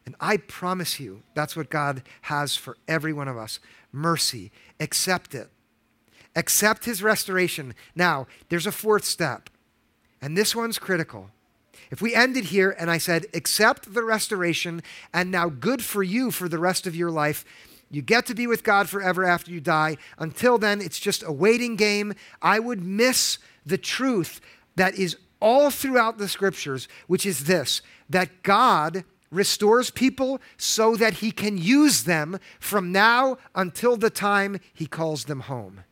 And 0.06 0.16
I 0.20 0.38
promise 0.38 1.00
you, 1.00 1.24
that's 1.34 1.56
what 1.56 1.70
God 1.70 2.04
has 2.24 2.56
for 2.56 2.78
every 2.88 3.14
one 3.14 3.28
of 3.28 3.38
us 3.38 3.60
mercy. 3.92 4.52
Accept 4.80 5.34
it. 5.34 5.50
Accept 6.36 6.86
His 6.86 7.04
restoration. 7.04 7.74
Now, 7.96 8.28
there's 8.50 8.68
a 8.68 8.72
fourth 8.72 9.06
step, 9.06 9.50
and 10.22 10.38
this 10.38 10.56
one's 10.56 10.80
critical. 10.80 11.30
If 11.92 12.02
we 12.02 12.16
ended 12.16 12.46
here 12.46 12.76
and 12.78 12.90
I 12.90 12.98
said, 12.98 13.28
accept 13.34 13.94
the 13.94 14.04
restoration, 14.04 14.82
and 15.14 15.30
now 15.30 15.50
good 15.50 15.84
for 15.84 16.02
you 16.02 16.32
for 16.32 16.50
the 16.50 16.58
rest 16.58 16.88
of 16.88 16.96
your 16.96 17.12
life, 17.12 17.46
you 17.94 18.02
get 18.02 18.26
to 18.26 18.36
be 18.36 18.48
with 18.48 18.64
God 18.64 18.90
forever 18.90 19.24
after 19.24 19.52
you 19.52 19.62
die. 19.62 19.98
Until 20.18 20.58
then, 20.58 20.82
it's 20.82 21.00
just 21.00 21.24
a 21.24 21.32
waiting 21.32 21.76
game. 21.76 22.14
I 22.42 22.60
would 22.60 22.84
miss 22.84 23.38
the 23.66 23.78
truth 23.78 24.42
that 24.76 24.96
is 24.96 25.16
all 25.40 25.70
throughout 25.70 26.18
the 26.18 26.28
scriptures, 26.28 26.88
which 27.08 27.26
is 27.26 27.46
this 27.46 27.82
that 28.10 28.44
God 28.44 29.04
restores 29.30 29.90
people 29.90 30.40
so 30.58 30.96
that 30.96 31.16
he 31.16 31.32
can 31.32 31.58
use 31.58 32.04
them 32.04 32.40
from 32.60 32.92
now 32.92 33.38
until 33.56 33.98
the 33.98 34.10
time 34.10 34.60
he 34.74 34.86
calls 34.86 35.26
them 35.26 35.42
home. 35.42 35.84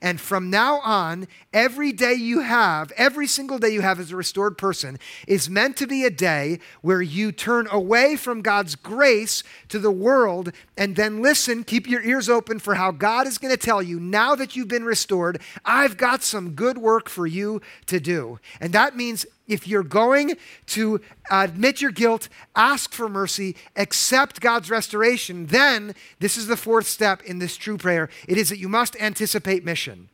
And 0.00 0.20
from 0.20 0.48
now 0.48 0.78
on, 0.80 1.26
every 1.52 1.90
day 1.92 2.14
you 2.14 2.40
have, 2.40 2.92
every 2.92 3.26
single 3.26 3.58
day 3.58 3.70
you 3.70 3.80
have 3.80 3.98
as 3.98 4.12
a 4.12 4.16
restored 4.16 4.56
person, 4.56 4.98
is 5.26 5.50
meant 5.50 5.76
to 5.78 5.88
be 5.88 6.04
a 6.04 6.10
day 6.10 6.60
where 6.82 7.02
you 7.02 7.32
turn 7.32 7.66
away 7.70 8.14
from 8.14 8.40
God's 8.40 8.76
grace 8.76 9.42
to 9.68 9.80
the 9.80 9.90
world 9.90 10.52
and 10.76 10.94
then 10.94 11.20
listen, 11.20 11.64
keep 11.64 11.88
your 11.88 12.02
ears 12.02 12.28
open 12.28 12.60
for 12.60 12.76
how 12.76 12.92
God 12.92 13.26
is 13.26 13.38
going 13.38 13.54
to 13.54 13.60
tell 13.60 13.82
you, 13.82 13.98
now 13.98 14.36
that 14.36 14.54
you've 14.54 14.68
been 14.68 14.84
restored, 14.84 15.40
I've 15.64 15.96
got 15.96 16.22
some 16.22 16.50
good 16.50 16.78
work 16.78 17.08
for 17.08 17.26
you 17.26 17.60
to 17.86 17.98
do. 17.98 18.38
And 18.60 18.72
that 18.74 18.96
means 18.96 19.26
if 19.48 19.66
you're 19.66 19.82
going 19.82 20.36
to 20.66 21.00
admit 21.30 21.80
your 21.80 21.90
guilt, 21.90 22.28
ask 22.54 22.92
for 22.92 23.08
mercy, 23.08 23.56
accept 23.74 24.40
God's 24.40 24.70
restoration, 24.70 25.46
then 25.46 25.94
this 26.20 26.36
is 26.36 26.46
the 26.46 26.56
fourth 26.56 26.86
step 26.86 27.22
in 27.22 27.38
this 27.38 27.56
true 27.56 27.78
prayer. 27.78 28.08
It 28.28 28.38
is 28.38 28.50
that 28.50 28.58
you 28.58 28.68
must 28.68 28.94
anticipate 29.00 29.64
mission. 29.64 30.10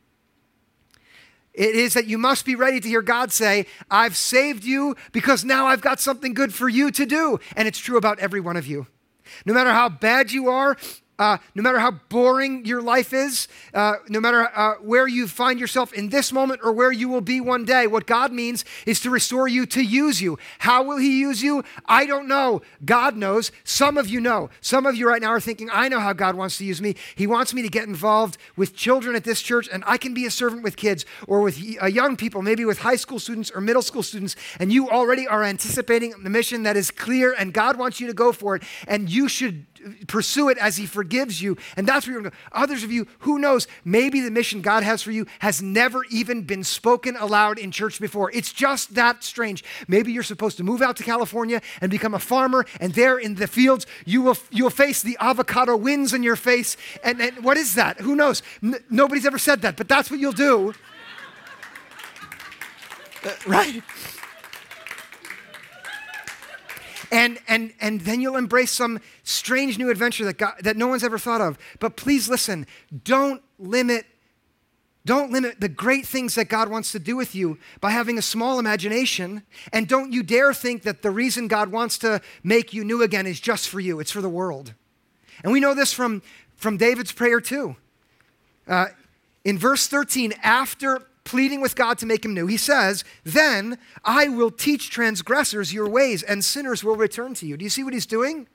It 1.52 1.76
is 1.76 1.94
that 1.94 2.06
you 2.06 2.18
must 2.18 2.44
be 2.44 2.56
ready 2.56 2.80
to 2.80 2.88
hear 2.88 3.02
God 3.02 3.30
say, 3.30 3.66
I've 3.88 4.16
saved 4.16 4.64
you 4.64 4.96
because 5.12 5.44
now 5.44 5.66
I've 5.66 5.80
got 5.80 6.00
something 6.00 6.34
good 6.34 6.52
for 6.52 6.68
you 6.68 6.90
to 6.90 7.06
do. 7.06 7.38
And 7.56 7.68
it's 7.68 7.78
true 7.78 7.96
about 7.96 8.18
every 8.18 8.40
one 8.40 8.56
of 8.56 8.66
you. 8.66 8.88
No 9.46 9.54
matter 9.54 9.70
how 9.70 9.88
bad 9.88 10.32
you 10.32 10.48
are, 10.48 10.76
uh, 11.18 11.38
no 11.54 11.62
matter 11.62 11.78
how 11.78 11.92
boring 12.08 12.64
your 12.64 12.82
life 12.82 13.12
is, 13.12 13.48
uh, 13.72 13.94
no 14.08 14.20
matter 14.20 14.50
uh, 14.54 14.74
where 14.76 15.06
you 15.06 15.28
find 15.28 15.60
yourself 15.60 15.92
in 15.92 16.08
this 16.08 16.32
moment 16.32 16.60
or 16.64 16.72
where 16.72 16.92
you 16.92 17.08
will 17.08 17.20
be 17.20 17.40
one 17.40 17.64
day, 17.64 17.86
what 17.86 18.06
God 18.06 18.32
means 18.32 18.64
is 18.86 19.00
to 19.00 19.10
restore 19.10 19.46
you, 19.46 19.66
to 19.66 19.82
use 19.82 20.20
you. 20.20 20.38
How 20.60 20.82
will 20.82 20.98
He 20.98 21.20
use 21.20 21.42
you? 21.42 21.62
I 21.86 22.06
don't 22.06 22.26
know. 22.26 22.62
God 22.84 23.16
knows. 23.16 23.52
Some 23.62 23.96
of 23.96 24.08
you 24.08 24.20
know. 24.20 24.50
Some 24.60 24.86
of 24.86 24.96
you 24.96 25.08
right 25.08 25.22
now 25.22 25.28
are 25.28 25.40
thinking, 25.40 25.68
I 25.72 25.88
know 25.88 26.00
how 26.00 26.12
God 26.12 26.34
wants 26.34 26.58
to 26.58 26.64
use 26.64 26.80
me. 26.80 26.96
He 27.14 27.26
wants 27.26 27.54
me 27.54 27.62
to 27.62 27.68
get 27.68 27.86
involved 27.86 28.36
with 28.56 28.74
children 28.74 29.14
at 29.14 29.24
this 29.24 29.40
church, 29.40 29.68
and 29.72 29.84
I 29.86 29.98
can 29.98 30.14
be 30.14 30.26
a 30.26 30.30
servant 30.30 30.62
with 30.62 30.76
kids 30.76 31.06
or 31.28 31.42
with 31.42 31.60
uh, 31.80 31.86
young 31.86 32.16
people, 32.16 32.42
maybe 32.42 32.64
with 32.64 32.78
high 32.78 32.96
school 32.96 33.18
students 33.18 33.50
or 33.50 33.60
middle 33.60 33.82
school 33.82 34.02
students, 34.02 34.36
and 34.58 34.72
you 34.72 34.90
already 34.90 35.26
are 35.26 35.44
anticipating 35.44 36.14
the 36.22 36.30
mission 36.30 36.64
that 36.64 36.76
is 36.76 36.90
clear, 36.90 37.34
and 37.38 37.52
God 37.52 37.76
wants 37.76 38.00
you 38.00 38.06
to 38.06 38.14
go 38.14 38.32
for 38.32 38.56
it, 38.56 38.62
and 38.86 39.08
you 39.08 39.28
should 39.28 39.66
pursue 40.06 40.48
it 40.48 40.58
as 40.58 40.76
He 40.76 40.86
forgives 40.86 41.40
you. 41.40 41.56
And 41.76 41.86
that's 41.86 42.06
where 42.06 42.14
you're 42.14 42.22
going 42.22 42.32
to 42.32 42.36
go. 42.36 42.60
Others 42.60 42.82
of 42.84 42.92
you, 42.92 43.06
who 43.20 43.38
knows, 43.38 43.66
maybe 43.84 44.20
the 44.20 44.30
mission 44.30 44.62
God 44.62 44.82
has 44.82 45.02
for 45.02 45.10
you 45.10 45.26
has 45.40 45.62
never 45.62 46.04
even 46.10 46.42
been 46.42 46.64
spoken 46.64 47.16
aloud 47.16 47.58
in 47.58 47.70
church 47.70 48.00
before. 48.00 48.30
It's 48.32 48.52
just 48.52 48.94
that 48.94 49.24
strange. 49.24 49.64
Maybe 49.88 50.12
you're 50.12 50.22
supposed 50.22 50.56
to 50.58 50.64
move 50.64 50.82
out 50.82 50.96
to 50.96 51.02
California 51.02 51.60
and 51.80 51.90
become 51.90 52.14
a 52.14 52.18
farmer, 52.18 52.64
and 52.80 52.92
there 52.94 53.18
in 53.18 53.34
the 53.34 53.46
fields, 53.46 53.86
you 54.04 54.22
will, 54.22 54.36
you'll 54.50 54.70
face 54.70 55.02
the 55.02 55.16
avocado 55.20 55.76
winds 55.76 56.12
in 56.12 56.22
your 56.22 56.36
face. 56.36 56.76
And, 57.02 57.20
and 57.20 57.44
what 57.44 57.56
is 57.56 57.74
that? 57.74 58.00
Who 58.00 58.14
knows? 58.14 58.42
N- 58.62 58.82
nobody's 58.90 59.26
ever 59.26 59.38
said 59.38 59.62
that, 59.62 59.76
but 59.76 59.88
that's 59.88 60.10
what 60.10 60.20
you'll 60.20 60.32
do. 60.32 60.74
Uh, 63.24 63.30
right? 63.46 63.82
And, 67.14 67.38
and, 67.48 67.72
and 67.80 68.00
then 68.00 68.20
you'll 68.20 68.36
embrace 68.36 68.72
some 68.72 69.00
strange 69.22 69.78
new 69.78 69.88
adventure 69.90 70.24
that, 70.24 70.36
God, 70.36 70.54
that 70.60 70.76
no 70.76 70.88
one's 70.88 71.04
ever 71.04 71.18
thought 71.18 71.40
of. 71.40 71.56
But 71.78 71.96
please 71.96 72.28
listen 72.28 72.66
don't 73.04 73.42
limit 73.58 74.04
Don't 75.06 75.30
limit 75.30 75.60
the 75.60 75.68
great 75.68 76.06
things 76.06 76.34
that 76.34 76.48
God 76.48 76.68
wants 76.70 76.90
to 76.92 76.98
do 76.98 77.14
with 77.14 77.34
you 77.34 77.58
by 77.80 77.90
having 77.90 78.16
a 78.18 78.22
small 78.22 78.58
imagination. 78.58 79.42
And 79.70 79.86
don't 79.86 80.12
you 80.12 80.22
dare 80.22 80.54
think 80.54 80.82
that 80.82 81.02
the 81.02 81.10
reason 81.10 81.46
God 81.46 81.68
wants 81.70 81.98
to 81.98 82.20
make 82.42 82.72
you 82.72 82.84
new 82.84 83.02
again 83.02 83.26
is 83.26 83.38
just 83.38 83.68
for 83.68 83.80
you, 83.80 84.00
it's 84.00 84.10
for 84.10 84.22
the 84.22 84.30
world. 84.30 84.72
And 85.42 85.52
we 85.52 85.60
know 85.60 85.74
this 85.74 85.92
from, 85.92 86.22
from 86.56 86.78
David's 86.78 87.12
prayer 87.12 87.40
too. 87.40 87.76
Uh, 88.66 88.86
in 89.44 89.58
verse 89.58 89.86
13, 89.88 90.32
after 90.42 91.02
pleading 91.24 91.60
with 91.60 91.74
God 91.76 91.98
to 91.98 92.06
make 92.06 92.24
him 92.24 92.34
new, 92.34 92.46
he 92.46 92.56
says, 92.56 93.04
Then 93.24 93.78
I 94.04 94.28
will 94.28 94.50
teach 94.50 94.90
transgressors 94.90 95.72
your 95.72 95.88
ways, 95.88 96.22
and 96.22 96.44
sinners 96.44 96.84
will 96.84 96.96
return 96.96 97.34
to 97.34 97.46
you. 97.46 97.56
Do 97.56 97.64
you 97.64 97.70
see 97.70 97.84
what 97.84 97.94
he's 97.94 98.06
doing? 98.06 98.46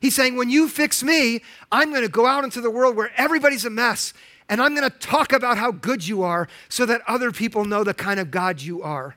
He's 0.00 0.14
saying, 0.14 0.36
When 0.36 0.50
you 0.50 0.68
fix 0.68 1.02
me, 1.02 1.42
I'm 1.70 1.90
going 1.90 2.02
to 2.02 2.08
go 2.08 2.26
out 2.26 2.44
into 2.44 2.60
the 2.60 2.70
world 2.70 2.96
where 2.96 3.12
everybody's 3.16 3.64
a 3.64 3.70
mess 3.70 4.12
and 4.48 4.60
I'm 4.60 4.74
going 4.74 4.88
to 4.88 4.98
talk 4.98 5.32
about 5.32 5.58
how 5.58 5.72
good 5.72 6.06
you 6.06 6.22
are 6.22 6.48
so 6.68 6.86
that 6.86 7.02
other 7.08 7.32
people 7.32 7.64
know 7.64 7.82
the 7.82 7.94
kind 7.94 8.20
of 8.20 8.30
God 8.30 8.62
you 8.62 8.82
are. 8.82 9.16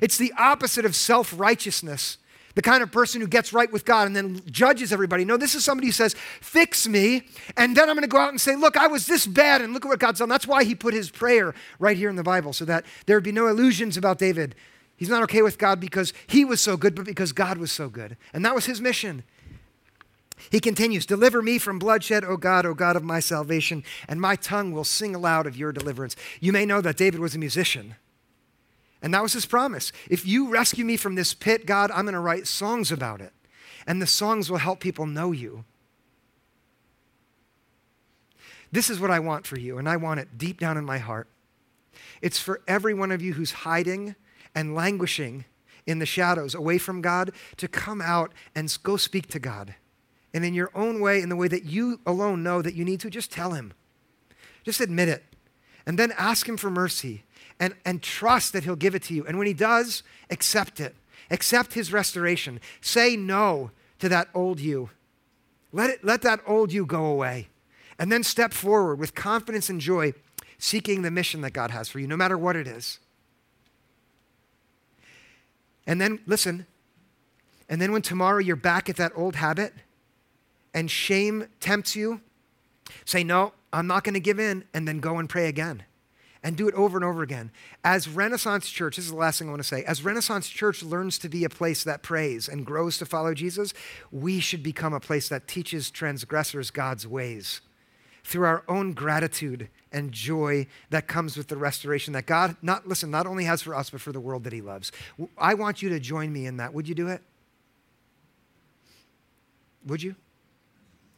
It's 0.00 0.16
the 0.16 0.32
opposite 0.38 0.84
of 0.84 0.94
self 0.94 1.38
righteousness, 1.38 2.18
the 2.58 2.62
kind 2.62 2.82
of 2.82 2.90
person 2.90 3.20
who 3.20 3.28
gets 3.28 3.52
right 3.52 3.72
with 3.72 3.84
God 3.84 4.08
and 4.08 4.16
then 4.16 4.42
judges 4.50 4.92
everybody. 4.92 5.24
No, 5.24 5.36
this 5.36 5.54
is 5.54 5.64
somebody 5.64 5.86
who 5.86 5.92
says, 5.92 6.16
Fix 6.40 6.88
me, 6.88 7.22
and 7.56 7.76
then 7.76 7.88
I'm 7.88 7.94
going 7.94 8.02
to 8.02 8.08
go 8.08 8.18
out 8.18 8.30
and 8.30 8.40
say, 8.40 8.56
Look, 8.56 8.76
I 8.76 8.88
was 8.88 9.06
this 9.06 9.28
bad, 9.28 9.60
and 9.62 9.72
look 9.72 9.84
at 9.84 9.88
what 9.88 10.00
God's 10.00 10.18
done. 10.18 10.28
That's 10.28 10.44
why 10.44 10.64
he 10.64 10.74
put 10.74 10.92
his 10.92 11.08
prayer 11.08 11.54
right 11.78 11.96
here 11.96 12.10
in 12.10 12.16
the 12.16 12.24
Bible, 12.24 12.52
so 12.52 12.64
that 12.64 12.84
there 13.06 13.16
would 13.16 13.22
be 13.22 13.30
no 13.30 13.46
illusions 13.46 13.96
about 13.96 14.18
David. 14.18 14.56
He's 14.96 15.08
not 15.08 15.22
okay 15.22 15.40
with 15.40 15.56
God 15.56 15.78
because 15.78 16.12
he 16.26 16.44
was 16.44 16.60
so 16.60 16.76
good, 16.76 16.96
but 16.96 17.04
because 17.04 17.30
God 17.30 17.58
was 17.58 17.70
so 17.70 17.88
good. 17.88 18.16
And 18.32 18.44
that 18.44 18.56
was 18.56 18.66
his 18.66 18.80
mission. 18.80 19.22
He 20.50 20.58
continues, 20.58 21.06
Deliver 21.06 21.40
me 21.42 21.58
from 21.58 21.78
bloodshed, 21.78 22.24
O 22.24 22.36
God, 22.36 22.66
O 22.66 22.74
God 22.74 22.96
of 22.96 23.04
my 23.04 23.20
salvation, 23.20 23.84
and 24.08 24.20
my 24.20 24.34
tongue 24.34 24.72
will 24.72 24.82
sing 24.82 25.14
aloud 25.14 25.46
of 25.46 25.56
your 25.56 25.70
deliverance. 25.70 26.16
You 26.40 26.50
may 26.50 26.66
know 26.66 26.80
that 26.80 26.96
David 26.96 27.20
was 27.20 27.36
a 27.36 27.38
musician. 27.38 27.94
And 29.02 29.14
that 29.14 29.22
was 29.22 29.32
his 29.32 29.46
promise. 29.46 29.92
If 30.10 30.26
you 30.26 30.48
rescue 30.48 30.84
me 30.84 30.96
from 30.96 31.14
this 31.14 31.34
pit, 31.34 31.66
God, 31.66 31.90
I'm 31.90 32.04
going 32.04 32.14
to 32.14 32.20
write 32.20 32.46
songs 32.46 32.90
about 32.90 33.20
it. 33.20 33.32
And 33.86 34.02
the 34.02 34.06
songs 34.06 34.50
will 34.50 34.58
help 34.58 34.80
people 34.80 35.06
know 35.06 35.32
you. 35.32 35.64
This 38.70 38.90
is 38.90 39.00
what 39.00 39.10
I 39.10 39.18
want 39.18 39.46
for 39.46 39.58
you, 39.58 39.78
and 39.78 39.88
I 39.88 39.96
want 39.96 40.20
it 40.20 40.36
deep 40.36 40.60
down 40.60 40.76
in 40.76 40.84
my 40.84 40.98
heart. 40.98 41.28
It's 42.20 42.38
for 42.38 42.60
every 42.68 42.92
one 42.92 43.10
of 43.10 43.22
you 43.22 43.32
who's 43.32 43.52
hiding 43.52 44.14
and 44.54 44.74
languishing 44.74 45.46
in 45.86 46.00
the 46.00 46.06
shadows 46.06 46.54
away 46.54 46.76
from 46.76 47.00
God 47.00 47.32
to 47.56 47.66
come 47.66 48.02
out 48.02 48.32
and 48.54 48.76
go 48.82 48.98
speak 48.98 49.28
to 49.28 49.38
God 49.38 49.74
and 50.34 50.44
in 50.44 50.54
your 50.54 50.70
own 50.74 51.00
way, 51.00 51.22
in 51.22 51.28
the 51.28 51.36
way 51.36 51.48
that 51.48 51.64
you 51.64 52.00
alone 52.06 52.42
know 52.42 52.60
that 52.62 52.74
you 52.74 52.84
need 52.84 53.00
to, 53.00 53.10
just 53.10 53.32
tell 53.32 53.52
him. 53.52 53.72
Just 54.62 54.80
admit 54.80 55.08
it. 55.08 55.24
And 55.86 55.98
then 55.98 56.12
ask 56.18 56.46
him 56.48 56.56
for 56.56 56.70
mercy 56.70 57.24
and, 57.60 57.74
and 57.84 58.02
trust 58.02 58.52
that 58.52 58.64
he'll 58.64 58.76
give 58.76 58.94
it 58.94 59.02
to 59.04 59.14
you. 59.14 59.26
And 59.26 59.38
when 59.38 59.46
he 59.46 59.52
does, 59.52 60.02
accept 60.30 60.80
it. 60.80 60.94
Accept 61.30 61.74
his 61.74 61.92
restoration. 61.92 62.60
Say 62.80 63.16
no 63.16 63.70
to 63.98 64.08
that 64.08 64.28
old 64.34 64.60
you. 64.60 64.90
Let, 65.72 65.90
it, 65.90 66.04
let 66.04 66.22
that 66.22 66.40
old 66.46 66.72
you 66.72 66.86
go 66.86 67.06
away. 67.06 67.48
And 67.98 68.10
then 68.12 68.22
step 68.22 68.52
forward 68.52 68.98
with 68.98 69.14
confidence 69.14 69.68
and 69.68 69.80
joy, 69.80 70.14
seeking 70.58 71.02
the 71.02 71.10
mission 71.10 71.40
that 71.42 71.52
God 71.52 71.70
has 71.70 71.88
for 71.88 71.98
you, 71.98 72.06
no 72.06 72.16
matter 72.16 72.38
what 72.38 72.56
it 72.56 72.66
is. 72.66 73.00
And 75.86 76.00
then, 76.00 76.20
listen, 76.26 76.66
and 77.68 77.80
then 77.80 77.92
when 77.92 78.02
tomorrow 78.02 78.38
you're 78.38 78.56
back 78.56 78.88
at 78.88 78.96
that 78.96 79.12
old 79.14 79.36
habit, 79.36 79.74
and 80.74 80.90
shame 80.90 81.48
tempts 81.60 81.96
you, 81.96 82.20
say, 83.04 83.24
No, 83.24 83.52
I'm 83.72 83.86
not 83.86 84.04
going 84.04 84.14
to 84.14 84.20
give 84.20 84.38
in, 84.38 84.64
and 84.72 84.86
then 84.86 85.00
go 85.00 85.18
and 85.18 85.28
pray 85.28 85.48
again. 85.48 85.82
And 86.42 86.56
do 86.56 86.68
it 86.68 86.74
over 86.74 86.96
and 86.96 87.04
over 87.04 87.22
again. 87.22 87.50
As 87.82 88.08
Renaissance 88.08 88.70
Church, 88.70 88.96
this 88.96 89.04
is 89.04 89.10
the 89.10 89.16
last 89.16 89.38
thing 89.38 89.48
I 89.48 89.50
want 89.50 89.62
to 89.62 89.68
say. 89.68 89.82
As 89.84 90.04
Renaissance 90.04 90.48
Church 90.48 90.82
learns 90.84 91.18
to 91.18 91.28
be 91.28 91.44
a 91.44 91.48
place 91.48 91.82
that 91.82 92.02
prays 92.02 92.48
and 92.48 92.64
grows 92.64 92.96
to 92.98 93.06
follow 93.06 93.34
Jesus, 93.34 93.74
we 94.12 94.38
should 94.38 94.62
become 94.62 94.94
a 94.94 95.00
place 95.00 95.28
that 95.28 95.48
teaches 95.48 95.90
transgressors 95.90 96.70
God's 96.70 97.08
ways 97.08 97.60
through 98.22 98.46
our 98.46 98.62
own 98.68 98.92
gratitude 98.92 99.68
and 99.90 100.12
joy 100.12 100.66
that 100.90 101.08
comes 101.08 101.36
with 101.36 101.48
the 101.48 101.56
restoration 101.56 102.12
that 102.12 102.26
God, 102.26 102.56
not 102.60 102.86
listen, 102.86 103.10
not 103.10 103.26
only 103.26 103.44
has 103.44 103.62
for 103.62 103.74
us, 103.74 103.90
but 103.90 104.00
for 104.00 104.12
the 104.12 104.20
world 104.20 104.44
that 104.44 104.52
He 104.52 104.60
loves. 104.60 104.92
I 105.38 105.54
want 105.54 105.82
you 105.82 105.88
to 105.88 105.98
join 105.98 106.32
me 106.32 106.46
in 106.46 106.58
that. 106.58 106.74
Would 106.74 106.88
you 106.88 106.94
do 106.94 107.08
it? 107.08 107.22
Would 109.86 110.02
you? 110.02 110.14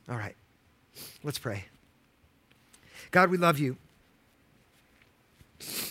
All 0.08 0.16
right, 0.16 0.36
let's 1.24 1.38
pray. 1.38 1.64
God, 3.10 3.30
we 3.30 3.38
love 3.38 3.58
you. 3.58 3.76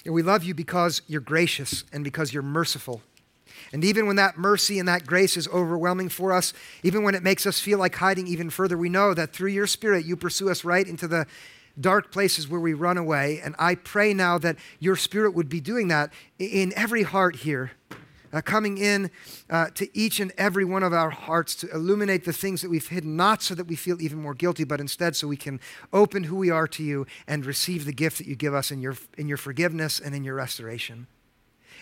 And 0.06 0.14
we 0.14 0.22
love 0.22 0.44
you 0.44 0.54
because 0.54 1.02
you're 1.08 1.22
gracious 1.22 1.84
and 1.92 2.04
because 2.04 2.34
you're 2.34 2.44
merciful. 2.44 3.02
And 3.72 3.84
even 3.84 4.08
when 4.08 4.16
that 4.16 4.38
mercy 4.38 4.80
and 4.80 4.88
that 4.88 5.06
grace 5.06 5.38
is 5.38 5.48
overwhelming 5.50 6.10
for 6.10 6.34
us, 6.34 6.54
even 6.84 7.04
when 7.04 7.16
it 7.16 7.24
makes 7.24 7.46
us 7.46 7.60
feel 7.60 7.78
like 7.78 7.96
hiding 7.96 8.28
even 8.28 8.50
further, 8.50 8.78
we 8.78 8.90
know 8.90 9.14
that 9.14 9.34
through 9.34 9.52
your 9.52 9.68
Spirit, 9.68 10.06
you 10.06 10.16
pursue 10.16 10.50
us 10.50 10.64
right 10.64 10.88
into 10.88 11.08
the 11.08 11.28
dark 11.80 12.12
places 12.12 12.48
where 12.48 12.60
we 12.60 12.74
run 12.74 12.98
away. 12.98 13.40
And 13.44 13.56
I 13.60 13.76
pray 13.76 14.14
now 14.14 14.38
that 14.40 14.58
your 14.80 14.96
Spirit 14.96 15.34
would 15.34 15.50
be 15.50 15.62
doing 15.62 15.88
that 15.90 16.12
in 16.38 16.74
every 16.76 17.04
heart 17.04 17.38
here 17.38 17.72
uh, 18.34 18.42
coming 18.42 18.78
in 18.78 19.12
uh, 19.50 19.68
to 19.76 19.98
each 19.98 20.20
and 20.20 20.32
every 20.38 20.66
one 20.66 20.84
of 20.84 20.94
our 20.94 21.10
hearts 21.10 21.56
to 21.56 21.70
illuminate 21.72 22.26
the 22.26 22.34
things 22.34 22.62
that 22.62 22.70
we've 22.70 22.88
hidden, 22.88 23.16
not 23.16 23.42
so 23.42 23.56
that 23.56 23.68
we 23.68 23.76
feel 23.76 24.02
even 24.02 24.22
more 24.22 24.34
guilty, 24.34 24.64
but 24.64 24.80
instead 24.80 25.16
so 25.16 25.28
we 25.28 25.38
can 25.38 25.60
open 25.94 26.26
who 26.26 26.36
we 26.36 26.50
are 26.50 26.68
to 26.68 26.84
you 26.84 27.06
and 27.28 27.46
receive 27.46 27.86
the 27.86 27.94
gift 27.94 28.18
that 28.18 28.28
you 28.28 28.36
give 28.36 28.54
us 28.54 28.72
in 28.72 28.82
your, 28.82 28.96
in 29.18 29.28
your 29.28 29.38
forgiveness 29.38 30.00
and 30.00 30.14
in 30.16 30.24
your 30.24 30.36
restoration. 30.36 31.08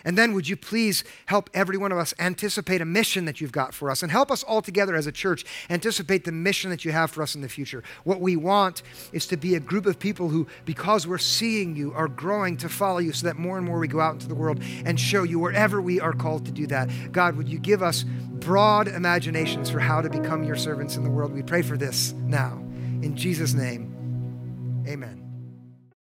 And 0.04 0.16
then 0.16 0.34
would 0.34 0.48
you 0.48 0.56
please 0.56 1.04
help 1.26 1.50
every 1.54 1.76
one 1.76 1.92
of 1.92 1.98
us 1.98 2.14
anticipate 2.18 2.80
a 2.80 2.84
mission 2.84 3.24
that 3.24 3.40
you've 3.40 3.52
got 3.52 3.74
for 3.74 3.90
us 3.90 4.02
and 4.02 4.12
help 4.12 4.30
us 4.30 4.42
all 4.42 4.62
together 4.62 4.94
as 4.94 5.06
a 5.06 5.12
church 5.12 5.44
anticipate 5.70 6.24
the 6.24 6.32
mission 6.32 6.70
that 6.70 6.84
you 6.84 6.92
have 6.92 7.10
for 7.10 7.22
us 7.22 7.34
in 7.34 7.40
the 7.40 7.48
future. 7.48 7.82
What 8.04 8.20
we 8.20 8.36
want 8.36 8.82
is 9.12 9.26
to 9.28 9.36
be 9.36 9.54
a 9.54 9.60
group 9.60 9.86
of 9.86 9.98
people 9.98 10.28
who, 10.28 10.46
because 10.64 11.06
we're 11.06 11.18
seeing 11.18 11.76
you, 11.76 11.92
are 11.94 12.08
growing 12.08 12.56
to 12.58 12.68
follow 12.68 12.98
you 12.98 13.12
so 13.12 13.26
that 13.26 13.36
more 13.36 13.56
and 13.56 13.66
more 13.66 13.78
we 13.78 13.88
go 13.88 14.00
out 14.00 14.14
into 14.14 14.28
the 14.28 14.34
world 14.34 14.62
and 14.84 14.98
show 14.98 15.22
you 15.22 15.38
wherever 15.38 15.80
we 15.80 16.00
are 16.00 16.12
called 16.12 16.46
to 16.46 16.52
do 16.52 16.66
that. 16.66 16.90
God, 17.12 17.36
would 17.36 17.48
you 17.48 17.58
give 17.58 17.82
us 17.82 18.04
broad 18.04 18.88
imaginations 18.88 19.70
for 19.70 19.80
how 19.80 20.00
to 20.00 20.08
become 20.08 20.44
your 20.44 20.56
servants 20.56 20.96
in 20.96 21.04
the 21.04 21.10
world? 21.10 21.32
We 21.32 21.42
pray 21.42 21.62
for 21.62 21.76
this 21.76 22.12
now. 22.12 22.58
In 23.02 23.16
Jesus' 23.16 23.54
name, 23.54 24.84
amen. 24.88 25.17